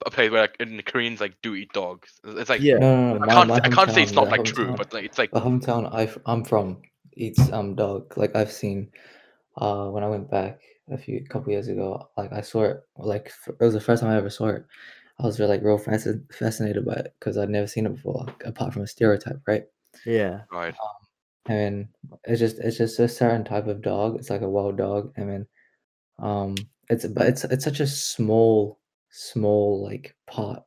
[0.06, 2.20] a place where like in the Koreans like do eat dogs.
[2.24, 3.24] It's like yeah, No, no, no.
[3.24, 5.32] I can't my I can't say it's not the like true, but like it's like
[5.32, 6.82] the hometown I am from
[7.14, 8.16] eats um dog.
[8.16, 8.92] Like I've seen,
[9.56, 12.80] uh, when I went back a few couple years ago, like I saw it.
[12.96, 14.64] Like f- it was the first time I ever saw it.
[15.18, 18.24] I was really, like real fascin- fascinated by it because I'd never seen it before,
[18.26, 19.64] like, apart from a stereotype, right?
[20.04, 20.74] yeah, right.
[21.48, 21.88] And mean,
[22.24, 24.16] it's just it's just a certain type of dog.
[24.18, 25.12] It's like a wild dog.
[25.18, 25.46] I mean,
[26.18, 28.80] um, it's but it's it's such a small
[29.10, 30.62] small like part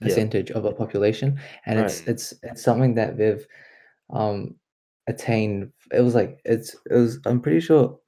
[0.00, 2.08] yeah, percentage of a population, and it's Right.
[2.08, 3.46] it's it's something that they've
[4.10, 4.56] um
[5.08, 5.72] attained.
[5.92, 7.20] It was like it's it was.
[7.26, 7.98] I'm pretty sure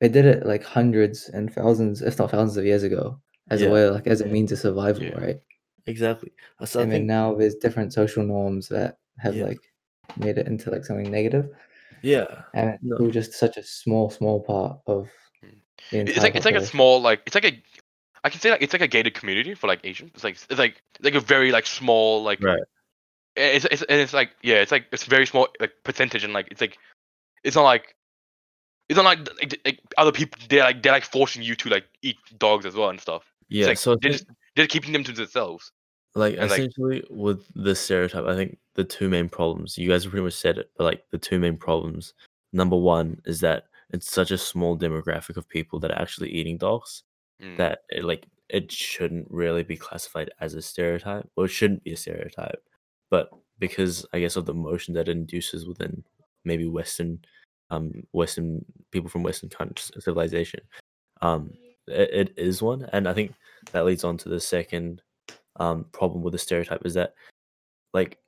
[0.00, 3.68] they did it like hundreds and thousands, if not thousands of years ago, as Yeah.
[3.68, 5.14] a way like as a means of survival, Yeah.
[5.16, 5.40] right?
[5.86, 6.32] exactly.
[6.60, 9.42] Uh, So I then think now there's different social norms that have Yeah.
[9.42, 9.72] like
[10.16, 11.50] made it into like something negative,
[12.02, 12.96] yeah, and it's No.
[12.96, 15.08] still just such a small small part of
[15.44, 15.60] Mm.
[15.90, 17.62] the It's like it's like a small like it's like a
[18.24, 20.10] I can say like it's like a gated community for like Asians.
[20.14, 22.62] It's like it's like like a very like small like right,
[23.36, 26.48] it's it's and it's like yeah it's like it's very small like percentage and like
[26.50, 26.76] it's like
[27.44, 27.94] it's not like
[28.88, 31.84] it's not like, like, like other people they're like they're like forcing you to like
[32.02, 33.22] eat dogs as well and stuff.
[33.48, 33.60] yeah.
[33.60, 35.70] It's like so they're think, just they're keeping them to themselves.
[36.18, 40.06] Like and, like- essentially with the stereotype, I think the two main problems you guys
[40.06, 42.14] pretty much said it, but like the two main problems.
[42.52, 46.58] Number one is that it's such a small demographic of people that are actually eating
[46.58, 47.02] dogs
[47.40, 47.56] Mm.
[47.56, 51.92] that it, like it shouldn't really be classified as a stereotype or it shouldn't be
[51.92, 52.60] a stereotype
[53.10, 56.02] but because i guess of the motion that it induces within
[56.44, 57.20] maybe western
[57.70, 60.60] um western people from western countries civilization
[61.22, 61.52] um
[61.86, 63.32] it, it is one and i think
[63.70, 65.00] that leads on to the second
[65.58, 67.14] um problem with the stereotype is that
[67.94, 68.18] like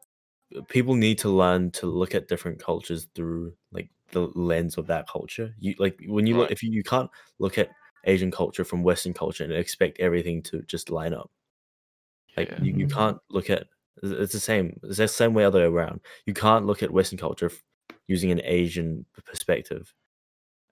[0.69, 5.09] people need to learn to look at different cultures through like the lens of that
[5.09, 5.55] culture.
[5.59, 7.71] You like when you look if you, you can't look at
[8.07, 11.31] asian culture from western culture and expect everything to just line up
[12.37, 12.63] like Yeah.
[12.63, 13.67] you, you can't look at
[14.03, 16.01] it's it's the same it's the same way other way around.
[16.27, 17.51] You can't look at western culture
[18.09, 19.93] using an asian perspective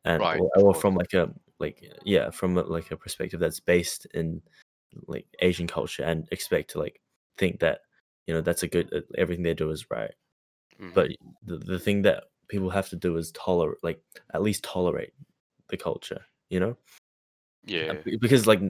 [0.04, 3.60] and Right, or, or from like a like yeah from a, like a perspective that's
[3.60, 4.40] based in
[5.06, 7.00] like asian culture and expect to like
[7.36, 7.80] think that
[8.26, 10.12] you know that's a good uh, everything they do is right.
[10.80, 10.94] Mhm.
[10.94, 11.10] but
[11.44, 14.00] the, the thing that people have to do is tolerate like
[14.34, 15.12] at least tolerate
[15.68, 16.76] the culture you know?
[17.64, 18.60] Yeah, because like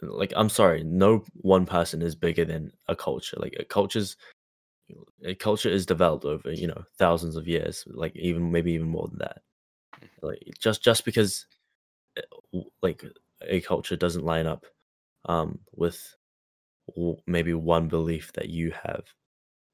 [0.00, 4.16] like i'm sorry no one person is bigger than a culture like a culture's
[5.24, 9.08] a culture is developed over you know thousands of years like even maybe even more
[9.08, 9.42] than that.
[10.22, 11.46] Like just just because
[12.18, 13.04] uh, like
[13.42, 14.66] a culture doesn't line up
[15.26, 16.16] um with
[16.96, 19.04] w- maybe one belief that you have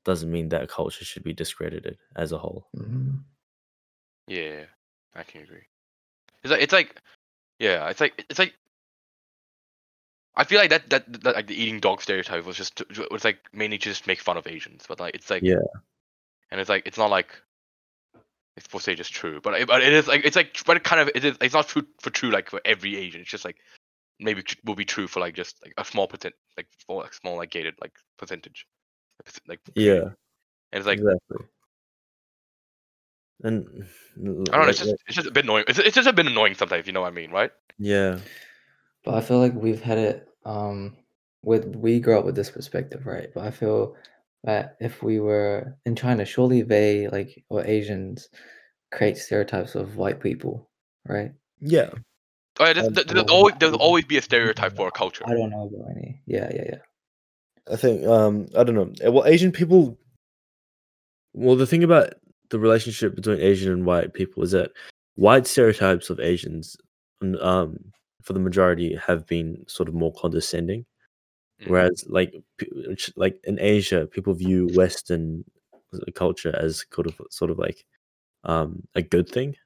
[0.04, 3.22] doesn't mean that culture should be discredited as a whole Mhm.
[4.28, 4.64] yeah,
[5.14, 5.66] I can agree.
[6.42, 7.00] It's like it's like
[7.58, 8.54] yeah, it's like it's like
[10.34, 13.24] I feel like that that, that like the eating dog stereotype was just to- was
[13.24, 15.56] like mainly to just make fun of Asians, but like it's like Yeah.
[16.50, 17.28] and it's like it's not like
[18.56, 20.76] it's supposed to say just true, but it, but it is like it's like but
[20.76, 23.20] it kind of it is it's not true for true like for every Asian.
[23.22, 23.56] It's just like
[24.18, 27.14] maybe tr- will be true for like just like a small percent like small like
[27.14, 28.66] small like gated like percentage
[29.48, 30.14] like yeah and
[30.72, 31.46] it's like exactly
[33.42, 33.66] and
[34.22, 35.64] I don't know it's just it's just a bit annoying.
[35.68, 36.86] It's, it's just a bit annoying sometimes.
[36.86, 37.50] You know what I mean, right?
[37.78, 38.18] yeah
[39.04, 40.96] But I feel like we've had it um
[41.42, 43.28] with we grow up with this perspective, right?
[43.34, 43.94] But I feel
[44.44, 48.28] that if we were in China, surely they like or Asians
[48.90, 50.70] create stereotypes of white people,
[51.06, 51.32] right?
[51.60, 51.90] yeah
[52.58, 55.24] Oh, yeah, there's, there- there's always I there's always be a stereotype for a culture.
[55.26, 56.20] I don't know about any.
[56.26, 56.78] Yeah, yeah, yeah.
[57.72, 58.92] I think um I don't know.
[59.06, 59.98] Uh, Well, Asian people.
[61.34, 62.14] Well, the thing about
[62.50, 64.70] the relationship between Asian and white people is that
[65.16, 66.76] white stereotypes of Asians,
[67.40, 67.76] um,
[68.22, 70.86] for the majority, have been sort of more condescending,
[71.62, 71.68] Mm.
[71.70, 75.44] whereas like p- like in Asia, people view Western
[76.14, 77.84] culture as sort of sort of like
[78.44, 79.56] um a good thing.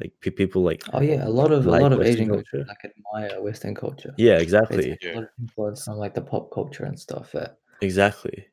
[0.00, 2.66] Like people like Oh yeah, a lot of Like a lot of Asian culture culture?
[2.68, 4.14] like admire Western culture.
[4.18, 7.32] yeah exactly take a lot of influence from like the pop culture and stuff.
[7.32, 8.46] That Exactly.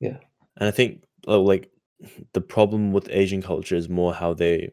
[0.00, 0.18] Yeah.
[0.58, 1.70] And I think oh, like
[2.32, 4.70] the problem with Asian culture is more how they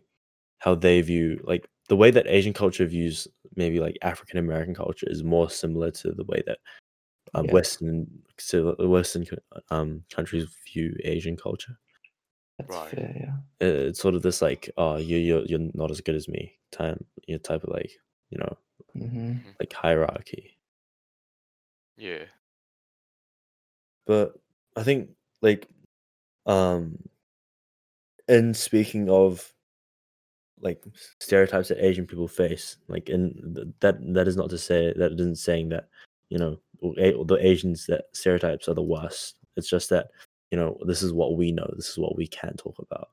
[0.59, 5.07] how they view like the way that Asian culture views maybe like African American culture
[5.09, 6.59] is more similar to the way that
[7.33, 7.51] uh, Yeah.
[7.51, 9.25] Western so Western
[9.71, 11.77] um countries view Asian culture.
[12.57, 12.91] That's Right.
[12.91, 13.13] fair.
[13.61, 13.67] Yeah.
[13.67, 17.03] It's sort of this like, oh, you you're you're not as good as me time,
[17.27, 17.91] you know, type of like
[18.29, 18.57] you know
[18.93, 20.57] hmm like hierarchy.
[21.97, 22.25] Yeah.
[24.05, 24.39] But
[24.75, 25.09] I think
[25.41, 25.67] like
[26.45, 26.97] um
[28.27, 29.53] and speaking of
[30.61, 30.83] like
[31.19, 35.19] stereotypes that Asian people face, like and that that is not to say that it
[35.19, 35.89] isn't saying that
[36.29, 39.35] you know the Asians that stereotypes are the worst.
[39.57, 40.07] It's just that
[40.51, 41.69] you know this is what we know.
[41.75, 43.09] This is what we can talk about.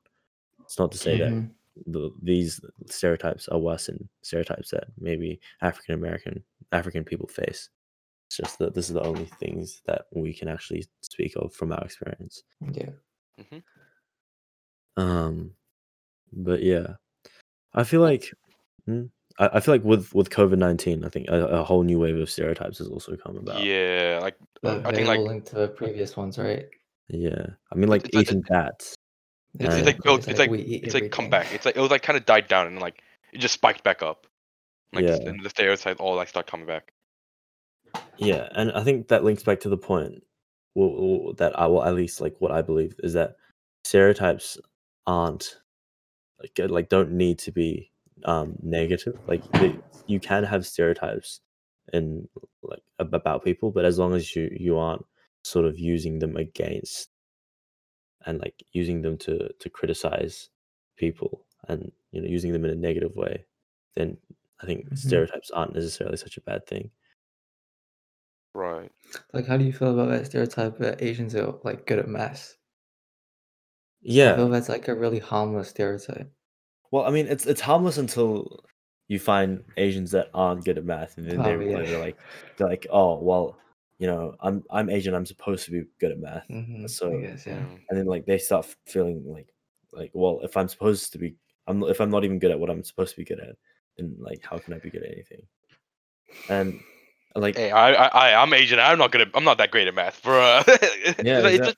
[0.61, 1.51] It's not to say that Mhm.
[1.87, 7.69] the, these stereotypes are worse than stereotypes that maybe African American African people face.
[8.27, 11.71] It's just that this is the only things that we can actually speak of from
[11.71, 12.43] our experience.
[12.71, 12.89] Yeah.
[14.97, 15.51] Um,
[16.31, 16.95] but yeah,
[17.73, 18.31] I feel like
[18.85, 19.05] hmm,
[19.39, 22.17] I, I feel like with with COVID nineteen, I think a, a whole new wave
[22.17, 23.63] of stereotypes has also come about.
[23.63, 24.19] Yeah.
[24.21, 26.67] Like But I think like linked to the previous ones, right?
[27.09, 28.95] Yeah, I mean, like it's like- eating bats.
[29.59, 31.53] it's, it's like built, it's like we eat it's like come back.
[31.53, 34.01] It's like it was like kind of died down and like it just spiked back
[34.01, 34.27] up.
[34.93, 35.17] Like Yeah.
[35.25, 36.91] and the stereotypes all like start coming back.
[38.17, 40.23] Yeah, and I think that links back to the point
[40.75, 43.35] well, well, that I will at least like what I believe is that
[43.83, 44.57] stereotypes
[45.05, 45.57] aren't
[46.39, 47.91] like uh, like don't need to be
[48.25, 49.17] um negative.
[49.27, 51.41] Like they, you can have stereotypes
[51.91, 52.27] and
[52.63, 55.05] like about people, but as long as you you aren't
[55.43, 57.09] sort of using them against
[58.25, 60.49] and like using them to to criticize
[60.97, 63.45] people and you know using them in a negative way,
[63.95, 64.17] then
[64.61, 64.93] I think Mhm.
[64.95, 66.91] stereotypes aren't necessarily such a bad thing.
[68.55, 68.91] Right.
[69.31, 72.57] Like, how do you feel about that stereotype that Asians are like good at maths?
[74.23, 76.33] I Yeah, feel that's like a really harmless stereotype.
[76.91, 78.63] Well, I mean, it's it's harmless until
[79.07, 81.83] you find Asians that aren't good at math, and then they Oh, yeah.
[81.85, 82.19] they're like
[82.57, 83.59] they're like, oh well,
[84.03, 87.47] you know, I'm I'm Asian, I'm supposed to be good at math, hmm So, guess,
[87.47, 87.53] yeah.
[87.53, 87.79] Mm.
[87.87, 89.47] and then like they start feeling like
[89.93, 91.35] like well, if I'm supposed to be,
[91.67, 93.55] I'm if I'm not even good at what I'm supposed to be good at,
[93.97, 95.43] then like how can I be good at anything?
[96.49, 96.81] And
[97.33, 98.77] like Hey, I, I, I, I'm Asian.
[98.77, 99.31] I'm not gonna.
[99.33, 100.63] I'm not that great at math, bro.
[100.67, 101.77] it's, Yeah, like, it's, just,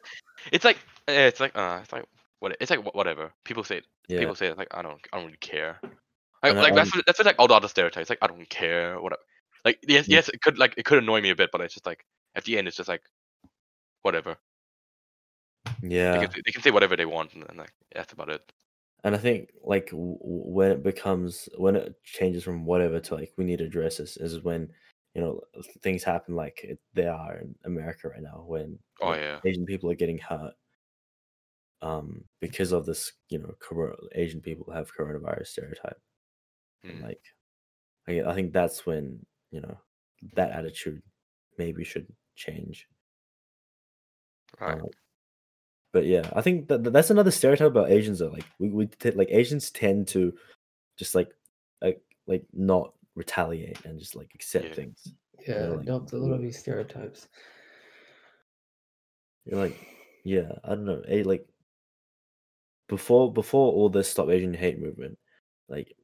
[0.51, 2.05] it's like, it's like, uh, it's like,
[2.39, 2.57] what?
[2.59, 3.31] It's like whatever.
[3.43, 4.57] People say, yeah, people say it.
[4.57, 5.79] Like I don't, I don't really care.
[5.83, 5.93] Like,
[6.43, 8.09] And I- like that's what, that's like all the other stereotypes.
[8.09, 8.99] Like I don't care.
[8.99, 9.21] Whatever.
[9.65, 11.87] Like yes, yes, it could like it could annoy me a bit, but it's just
[11.87, 12.05] like
[12.35, 13.03] at the end, it's just like,
[14.03, 14.37] whatever.
[16.11, 18.51] They yeah, can, they can say whatever they want, and, then like that's about it.
[19.03, 23.33] and I think like w- when it becomes when it changes from whatever to like
[23.37, 24.73] we need to address this is when
[25.13, 25.41] you know
[25.81, 29.41] things happen like it, they are in America right now when Oh like, yeah.
[29.43, 30.53] Asian people are getting hurt
[31.81, 36.01] um because of this you know corona, Asian people have coronavirus stereotype
[36.89, 37.01] and Mm.
[37.01, 37.21] like
[38.07, 39.79] I, I think that's when you know
[40.35, 41.03] that attitude
[41.57, 42.87] maybe should change
[44.59, 44.79] Right.
[44.79, 44.87] um,
[45.95, 48.19] but yeah, I think that that's another stereotype about Asians.
[48.19, 50.33] Though, like we, we t- like Asians tend to
[50.97, 51.29] just like
[51.81, 54.73] like like not retaliate and just like accept Yeah.
[54.73, 55.13] things.
[55.47, 57.29] Yeah, like, adopt a lot of these stereotypes.
[59.45, 59.77] You're like,
[60.25, 61.47] yeah, I don't know, a like
[62.89, 65.17] before before all this stop Asian hate movement,
[65.69, 65.95] like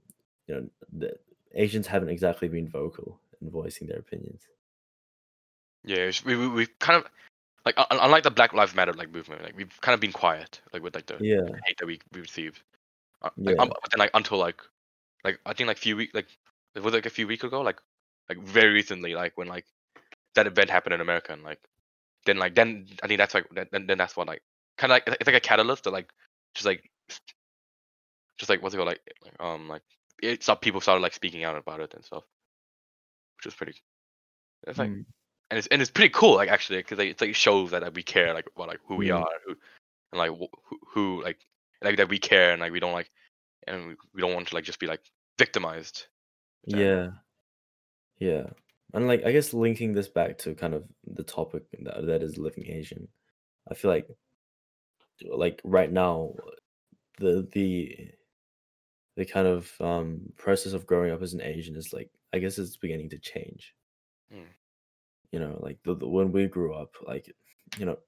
[0.48, 1.16] you know, the
[1.54, 4.44] Asians haven't exactly been vocal in voicing their opinions.
[5.84, 7.12] Yeah, it's- we we we've kind of
[7.66, 10.62] like un- unlike the Black Lives Matter like movement, like we've kind of been quiet,
[10.74, 12.62] like with like the Yeah, hate that we we received.
[13.22, 13.62] Uh, like, Yeah.
[13.62, 14.62] um, but then like until like
[15.24, 16.28] like I think like few weeks like
[16.76, 17.80] it was like a few weeks ago, like
[18.30, 19.66] like very recently, like when like
[20.36, 21.60] that event happened in America, and like
[22.26, 24.44] then like then I think that's like then then, that's what like
[24.78, 26.12] kind of like it's like a catalyst to like
[26.56, 26.90] just like
[28.38, 29.84] just like what's it called like like, um like
[30.22, 32.24] it's some people started like speaking out about it and stuff,
[33.38, 33.76] which was pretty.
[34.68, 35.06] It's like Mm.
[35.52, 37.84] And it's and it's pretty cool like actually because like, it's like it shows that
[37.84, 39.22] like, we care like about like who we Mm.
[39.22, 39.56] are who
[40.12, 41.46] and like wh- who, who like
[41.82, 43.12] like that we care and like we don't like
[43.68, 45.02] and we, we don't want to like just be like
[45.38, 46.08] victimized
[46.66, 47.10] Yeah.
[48.20, 48.48] Yeah.
[48.94, 52.38] And like I guess linking this back to kind of the topic that, that is
[52.38, 53.08] living Asian.
[53.70, 54.08] I feel like
[55.30, 56.34] like right now
[57.20, 58.10] the the
[59.18, 62.58] the kind of um process of growing up as an Asian is like I guess
[62.58, 63.74] it's beginning to change.
[64.34, 64.46] Mm.
[65.32, 67.32] You know, like the, the when we grew up like
[67.78, 68.00] you know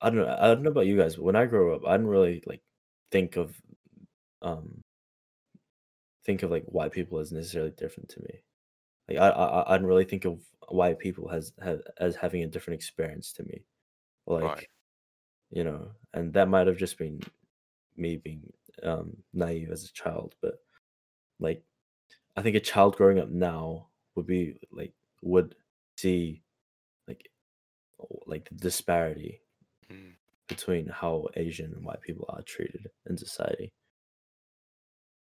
[0.00, 1.92] I don't know I don't know about you guys, but when I grew up I
[1.96, 2.62] didn't really like
[3.10, 3.60] think of
[4.42, 4.82] um
[6.24, 8.44] think of like white people as necessarily different to me.
[9.08, 12.48] Like I I, I didn't really think of white people as have, as having a
[12.48, 13.66] different experience to me.
[14.26, 14.68] Like Right.
[15.50, 17.20] you know, and that might have just been
[17.96, 18.52] me being
[18.82, 20.60] um naive as a child, but
[21.40, 21.64] like
[22.36, 25.56] I think a child growing up now would be like would
[25.98, 26.44] see
[27.08, 27.30] like
[28.26, 29.42] like the disparity
[29.90, 30.16] Mm.
[30.46, 33.72] between how Asian and white people are treated in society.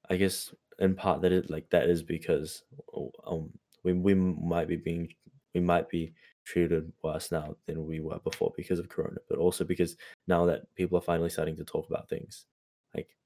[0.08, 2.64] I guess in part that it like that is because
[2.94, 5.14] oh, um we we might be being
[5.54, 6.14] we might be
[6.44, 9.96] treated worse now than we were before because of corona, but also because
[10.26, 12.46] now that people are finally starting to talk about things,
[12.94, 13.16] like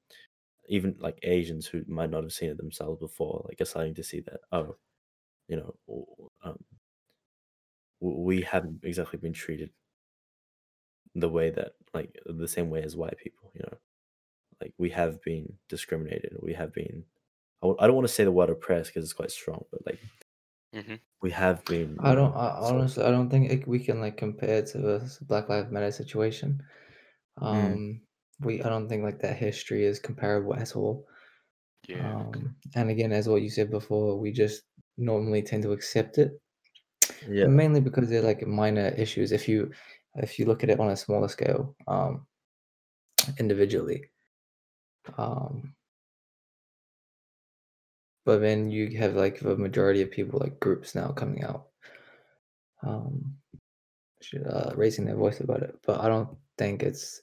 [0.69, 4.05] even like Asians who might not have seen it themselves before, like are starting to
[4.05, 4.77] see that oh,
[5.49, 5.77] you know,
[6.45, 6.76] um, w-
[8.01, 9.73] we haven't exactly been treated
[11.15, 13.79] the way that like the same way as white people, you know,
[14.61, 17.05] like we have been discriminated, we have been.
[17.63, 19.87] I w- I don't want to say the word oppressed because it's quite strong, but
[19.87, 20.01] like
[20.73, 21.01] Mhm.
[21.23, 22.01] we have been.
[22.01, 22.35] I don't.
[22.35, 25.71] I, honestly, I don't think it, we can like compare it to the Black Lives
[25.71, 26.63] Matter situation.
[27.39, 28.03] Um,
[28.41, 28.63] we.
[28.63, 31.07] I don't think like that history is comparable at all.
[31.89, 32.17] Yeah.
[32.21, 34.65] Um, and again, as what you said before, we just
[34.99, 36.41] normally tend to accept it,
[37.29, 39.33] yeah, mainly because they're like minor issues.
[39.33, 39.71] If you,
[40.15, 42.27] if you look at it on a smaller scale, um,
[43.39, 44.11] individually,
[45.19, 45.75] um,
[48.25, 51.69] but then you have like the majority of people like groups now coming out
[52.83, 53.37] um
[54.51, 55.77] uh, raising their voice about it.
[55.87, 57.23] But i don't think it's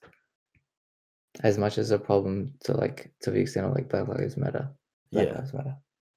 [1.42, 4.70] as much as a problem to like to the extent of like black lives matter
[5.12, 5.76] black yeah, lives matter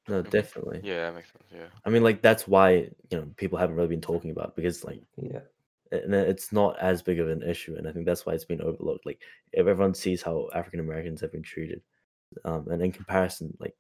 [0.09, 0.30] no, Mhm.
[0.30, 0.80] definitely.
[0.84, 1.44] Yeah, that makes sense.
[1.52, 1.68] Yeah.
[1.84, 2.70] I mean, like that's why
[3.11, 5.40] you know people haven't really been talking about it, because like yeah
[5.92, 8.61] and it's not as big of an issue, and I think that's why it's been
[8.61, 9.07] overlooked.
[9.07, 11.82] Like if everyone sees how African Americans have been treated,
[12.44, 13.76] um, and in comparison, like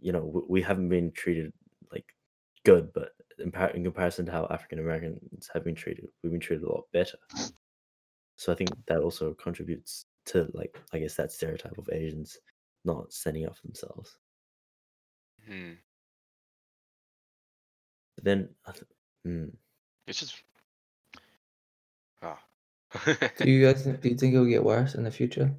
[0.00, 1.52] you know we, we haven't been treated
[1.92, 2.06] like
[2.64, 6.40] good, but in, par- in comparison to how African Americans have been treated, we've been
[6.40, 7.18] treated a lot better.
[8.36, 12.38] So I think that also contributes to like I guess that stereotype of Asians
[12.84, 14.16] not standing up for themselves.
[15.46, 15.72] Hmm.
[18.16, 18.84] But then, I th-
[19.26, 19.52] mm,
[20.06, 20.42] It's just.
[22.22, 22.38] Ah.
[23.38, 25.50] do you guys do you think it'll get worse in the future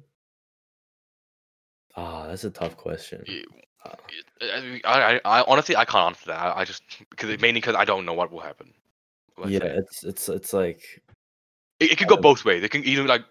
[1.96, 3.24] ah, that's a tough question.
[3.26, 3.42] Yeah,
[3.84, 3.94] Uh,
[4.40, 6.38] I, I, I honestly I can't answer that.
[6.38, 8.72] I, I just because it, mainly because I don't know what will happen.
[9.38, 9.76] Let's yeah, say.
[9.76, 11.02] it's it's it's like
[11.80, 12.62] it, it could go um, both ways.
[12.62, 13.24] It can either like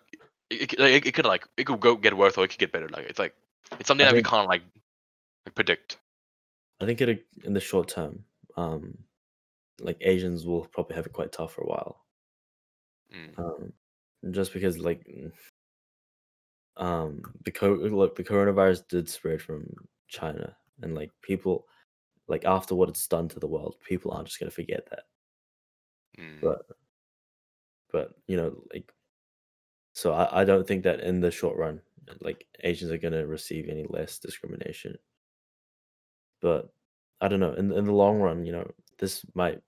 [0.49, 2.49] it, it, could- like, it, it could like it could go get worse or it
[2.49, 2.89] could get better.
[2.89, 3.33] Like it's like
[3.79, 4.61] it's something I that we can't like,
[5.45, 5.97] like predict.
[6.79, 8.25] I think it in the short term,
[8.57, 8.97] um,
[9.79, 12.05] like Asians will probably have it quite tough for a while.
[13.13, 13.39] Mm.
[13.39, 13.73] Um,
[14.31, 15.07] just because like,
[16.77, 19.73] um, the co- look the coronavirus did spread from
[20.07, 21.67] China, and like people,
[22.27, 25.03] like after what it's done to the world, people aren't just gonna forget that.
[26.19, 26.41] Mm.
[26.41, 26.65] But,
[27.91, 28.91] but you know, like,
[29.93, 31.81] so I, I don't think that in the short run,
[32.21, 34.97] like Asians are gonna receive any less discrimination.
[36.45, 36.73] But
[37.21, 37.53] I don't know.
[37.53, 39.61] In in the long run, you know, this might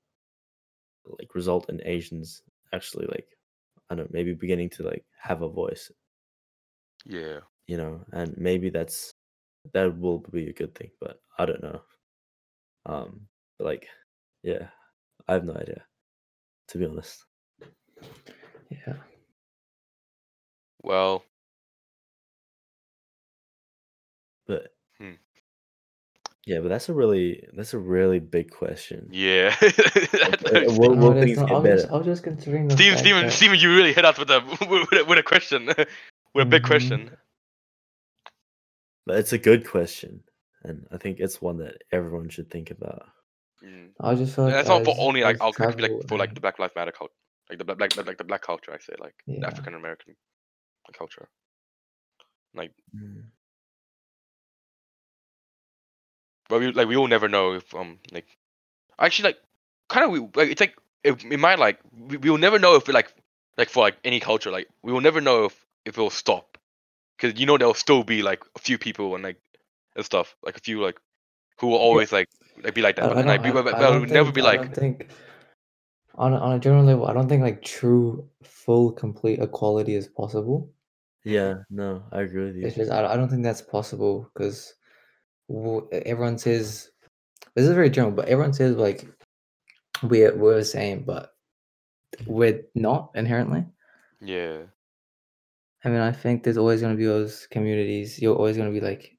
[1.05, 3.27] like result in Asians actually like
[3.89, 5.91] I don't know, maybe beginning to like have a voice,
[7.05, 7.41] Yeah.
[7.67, 9.13] you know, and maybe that's
[9.73, 11.81] that will be a good thing, but I don't know.
[12.85, 13.89] Um, but like,
[14.43, 14.69] yeah,
[15.27, 15.85] I have no idea,
[16.69, 17.25] to be honest.
[18.71, 18.97] yeah
[20.81, 21.23] Well.
[24.47, 25.17] But Hmm.
[26.47, 29.09] Yeah, but that's a really that's a really big question.
[29.11, 29.53] Yeah.
[30.47, 31.93] Uh, Steven, will- will No, things not- get I was just, better?
[31.93, 34.29] I was just considering the Steven, fact Steven, that- Steven, you really hit us with
[34.31, 34.39] a
[34.69, 35.65] with a, with a question,
[36.33, 36.67] with a big Mhm.
[36.67, 36.99] question.
[39.05, 40.23] But it's a good question,
[40.63, 43.03] and I think it's one that everyone should think about.
[43.63, 43.89] Mm.
[43.99, 46.17] I just feel And like that's not for only like as our country, like for
[46.17, 47.13] like and- the Black Lives Matter culture,
[47.49, 48.71] like the black, black, like the black culture.
[48.73, 49.47] I say like Yeah.
[49.47, 50.15] African American
[50.97, 51.27] culture.
[52.53, 53.25] Like, Mm.
[56.49, 58.37] But we like we will never know if um like
[58.99, 59.37] actually like
[59.89, 61.79] kind of we like it's like if it might like
[62.09, 63.13] we, we will never know if it, like
[63.57, 66.57] like for like any culture like we will never know if if it will stop
[67.17, 69.39] because you know there'll still be like a few people and like
[69.95, 70.99] and stuff like a few like
[71.59, 72.29] who will always like
[72.63, 74.09] like be like that I, but I then, like don't, I, but, I but would
[74.09, 75.07] never think- be I like don't think
[76.15, 80.07] on a, on a general level, I don't think like true, full, complete equality is
[80.07, 80.71] possible.
[81.23, 82.65] Yeah, no, I agree with you.
[82.65, 84.73] It's just I, I don't think that's possible because
[85.49, 86.91] everyone says
[87.55, 89.07] this is very general, but everyone says like
[90.03, 91.33] we're we're the same, but
[92.25, 93.65] we're not inherently.
[94.21, 94.63] yeah
[95.83, 98.19] I mean, I think there's always going to be those communities.
[98.19, 99.17] You're always going to be like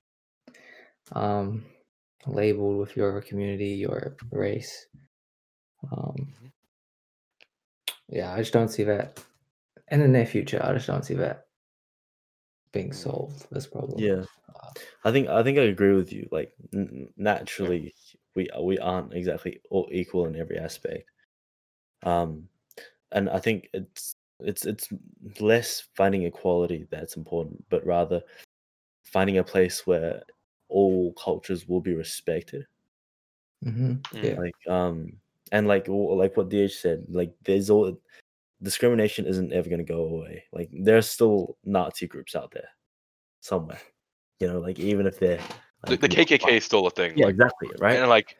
[1.12, 1.64] um
[2.26, 4.86] labeled with your community, your race.
[5.90, 6.52] Um, Mhm.
[8.08, 9.24] yeah, I just don't see that
[9.90, 10.60] in the near future.
[10.62, 11.47] I just don't see that
[12.72, 12.94] being Mm.
[12.94, 13.46] solved.
[13.50, 13.98] This problem.
[14.00, 14.70] Yeah, Uh,
[15.04, 16.28] I think I think I agree with you.
[16.30, 17.94] Like n- n- naturally,
[18.34, 21.10] we we aren't exactly all equal in every aspect.
[22.02, 22.48] Um,
[23.12, 24.88] and I think it's it's it's
[25.40, 28.22] less finding equality that's important, but rather
[29.04, 30.22] finding a place where
[30.68, 32.66] all cultures will be respected.
[33.62, 34.24] hmm Mm.
[34.24, 34.38] Yeah.
[34.38, 35.12] Like um
[35.52, 37.98] and like like what DH said, like there's all
[38.62, 40.44] discrimination isn't ever gonna go away.
[40.52, 42.68] Like there's still Nazi groups out there
[43.40, 43.80] somewhere.
[44.40, 45.40] You know, like even if they're
[45.84, 47.12] The, like, the not KKK is still a thing.
[47.16, 47.96] Yeah, like, exactly, right?
[47.98, 48.36] And like,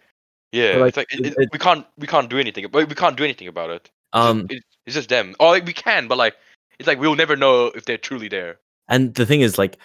[0.52, 2.66] yeah, like, it's like it, it- it- we can't we can't do anything.
[2.70, 3.90] But we can't do anything about it.
[4.12, 5.34] Um it's just them.
[5.38, 6.34] Or like we can, but like
[6.78, 8.58] it's like we'll never know if they're truly there.
[8.88, 9.76] and the thing is like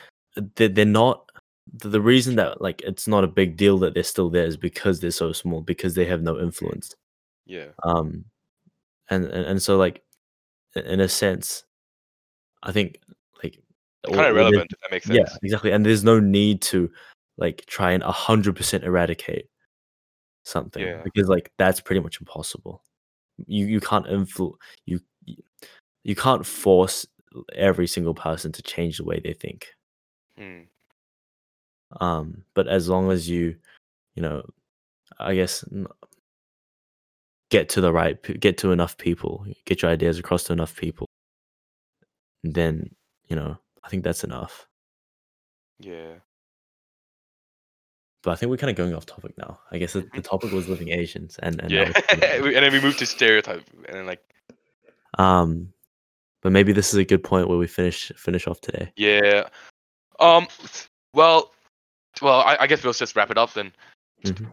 [0.55, 1.29] they're, they're not
[1.81, 4.57] the, the reason that like it's not a big deal that they're still there is
[4.57, 6.95] because they're so small because they have no influence
[7.45, 7.67] Yeah.
[7.83, 8.25] um
[9.09, 10.03] and and, and so like
[10.75, 11.63] in a sense
[12.63, 12.99] i think
[13.43, 13.59] like
[14.05, 15.17] Kind of relevant that makes sense.
[15.17, 16.91] yeah exactly and there's no need to
[17.37, 19.47] like try and 100% eradicate
[20.43, 21.01] something Yeah.
[21.03, 22.83] because like that's pretty much impossible
[23.47, 24.99] you you can't influence you
[26.03, 27.05] you- can't force
[27.55, 29.67] every single person to change the way they think
[30.37, 30.61] Hmm.
[32.01, 33.55] um but as long as you
[34.15, 34.43] you know
[35.19, 35.63] i guess
[37.53, 41.05] get to the right get to enough people get your ideas across to enough people
[42.43, 42.89] then
[43.29, 44.65] you know i think that's enough
[45.79, 46.15] Yeah.
[48.23, 50.23] but i think we're kind of going off topic now i guess the, the Mhm.
[50.23, 51.85] topic was living asians and, and yeah.
[51.85, 54.23] we're talking We- and then we moved to stereotype, and then like
[55.19, 55.71] um
[56.41, 59.47] but maybe this is a good point where we finish finish off today yeah.
[60.19, 60.47] Um.
[61.13, 61.51] Well.
[62.21, 63.71] Well, I, I guess we'll just wrap it up then.
[64.25, 64.45] Mhm.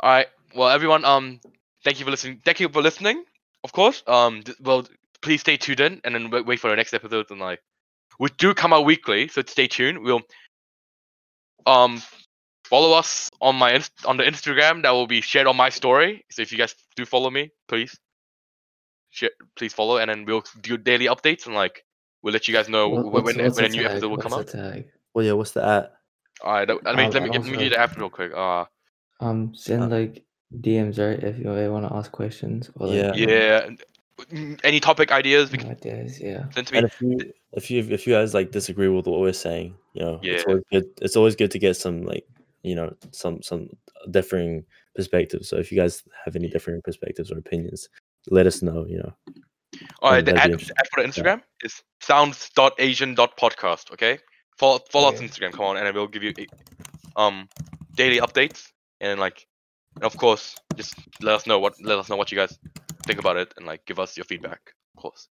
[0.00, 0.26] All right.
[0.54, 1.04] Well, everyone.
[1.04, 1.40] Um.
[1.86, 2.42] Thank you for listening.
[2.44, 3.22] Thank you for listening.
[3.62, 4.02] Of course.
[4.08, 4.42] Um.
[4.42, 4.82] th- Well,
[5.22, 7.30] please stay tuned in, and then wait, for the next episode.
[7.30, 7.60] And like,
[8.18, 10.02] we do come out weekly, so stay tuned.
[10.02, 10.22] We'll
[11.66, 12.02] um
[12.64, 16.24] follow us on my inst- on the Instagram that will be shared on my story.
[16.30, 17.96] So if you guys do follow me, please
[19.10, 21.84] share, please follow, and then we'll do daily updates and like
[22.22, 23.90] we'll let you guys know What- when when a new tag?
[23.92, 24.48] episode will What's come out.
[24.48, 24.90] tag?
[25.14, 25.92] well yeah what's the at
[26.42, 27.96] All right, that- I mean, Um, let me get, let me also- get the app
[27.96, 28.32] real quick.
[28.34, 28.64] Uh,
[29.20, 30.24] Um, send Uh, like
[30.60, 33.12] DMs right if you want to ask questions or Yeah.
[33.14, 33.68] you know, yeah.
[34.32, 36.20] mm, Any topic ideas we can ideas.
[36.20, 36.48] Yeah.
[36.50, 36.78] send to me.
[36.78, 40.02] and if you if you if you guys like disagree with what we're saying you
[40.02, 40.34] know yeah.
[40.34, 42.24] it's always good it's always good to get some like
[42.62, 43.68] you know some some
[44.10, 47.88] differing perspectives so if you guys have any differing perspectives or opinions
[48.30, 49.12] let us know you know
[50.00, 50.76] All right, the that'd ad, be the interesting.
[50.78, 53.90] ad for the Instagram is sounds.asian.podcast.
[53.92, 54.18] Okay,
[54.56, 55.52] follow follow us on Instagram.
[55.52, 56.32] Come on, and then we'll give you
[57.16, 57.48] um
[57.94, 59.46] daily updates and like,
[59.96, 62.58] and of course, just let us know what let us know what you guys
[63.04, 64.60] think about it and like give us your feedback,
[64.96, 65.28] of course.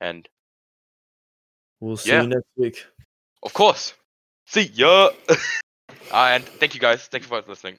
[0.00, 0.28] And
[1.80, 2.22] we'll see Yeah.
[2.22, 2.86] you next week
[3.42, 3.94] of course,
[4.46, 5.10] see ya.
[5.28, 5.34] uh,
[6.12, 7.06] and thank you guys.
[7.06, 7.78] Thank you for listening.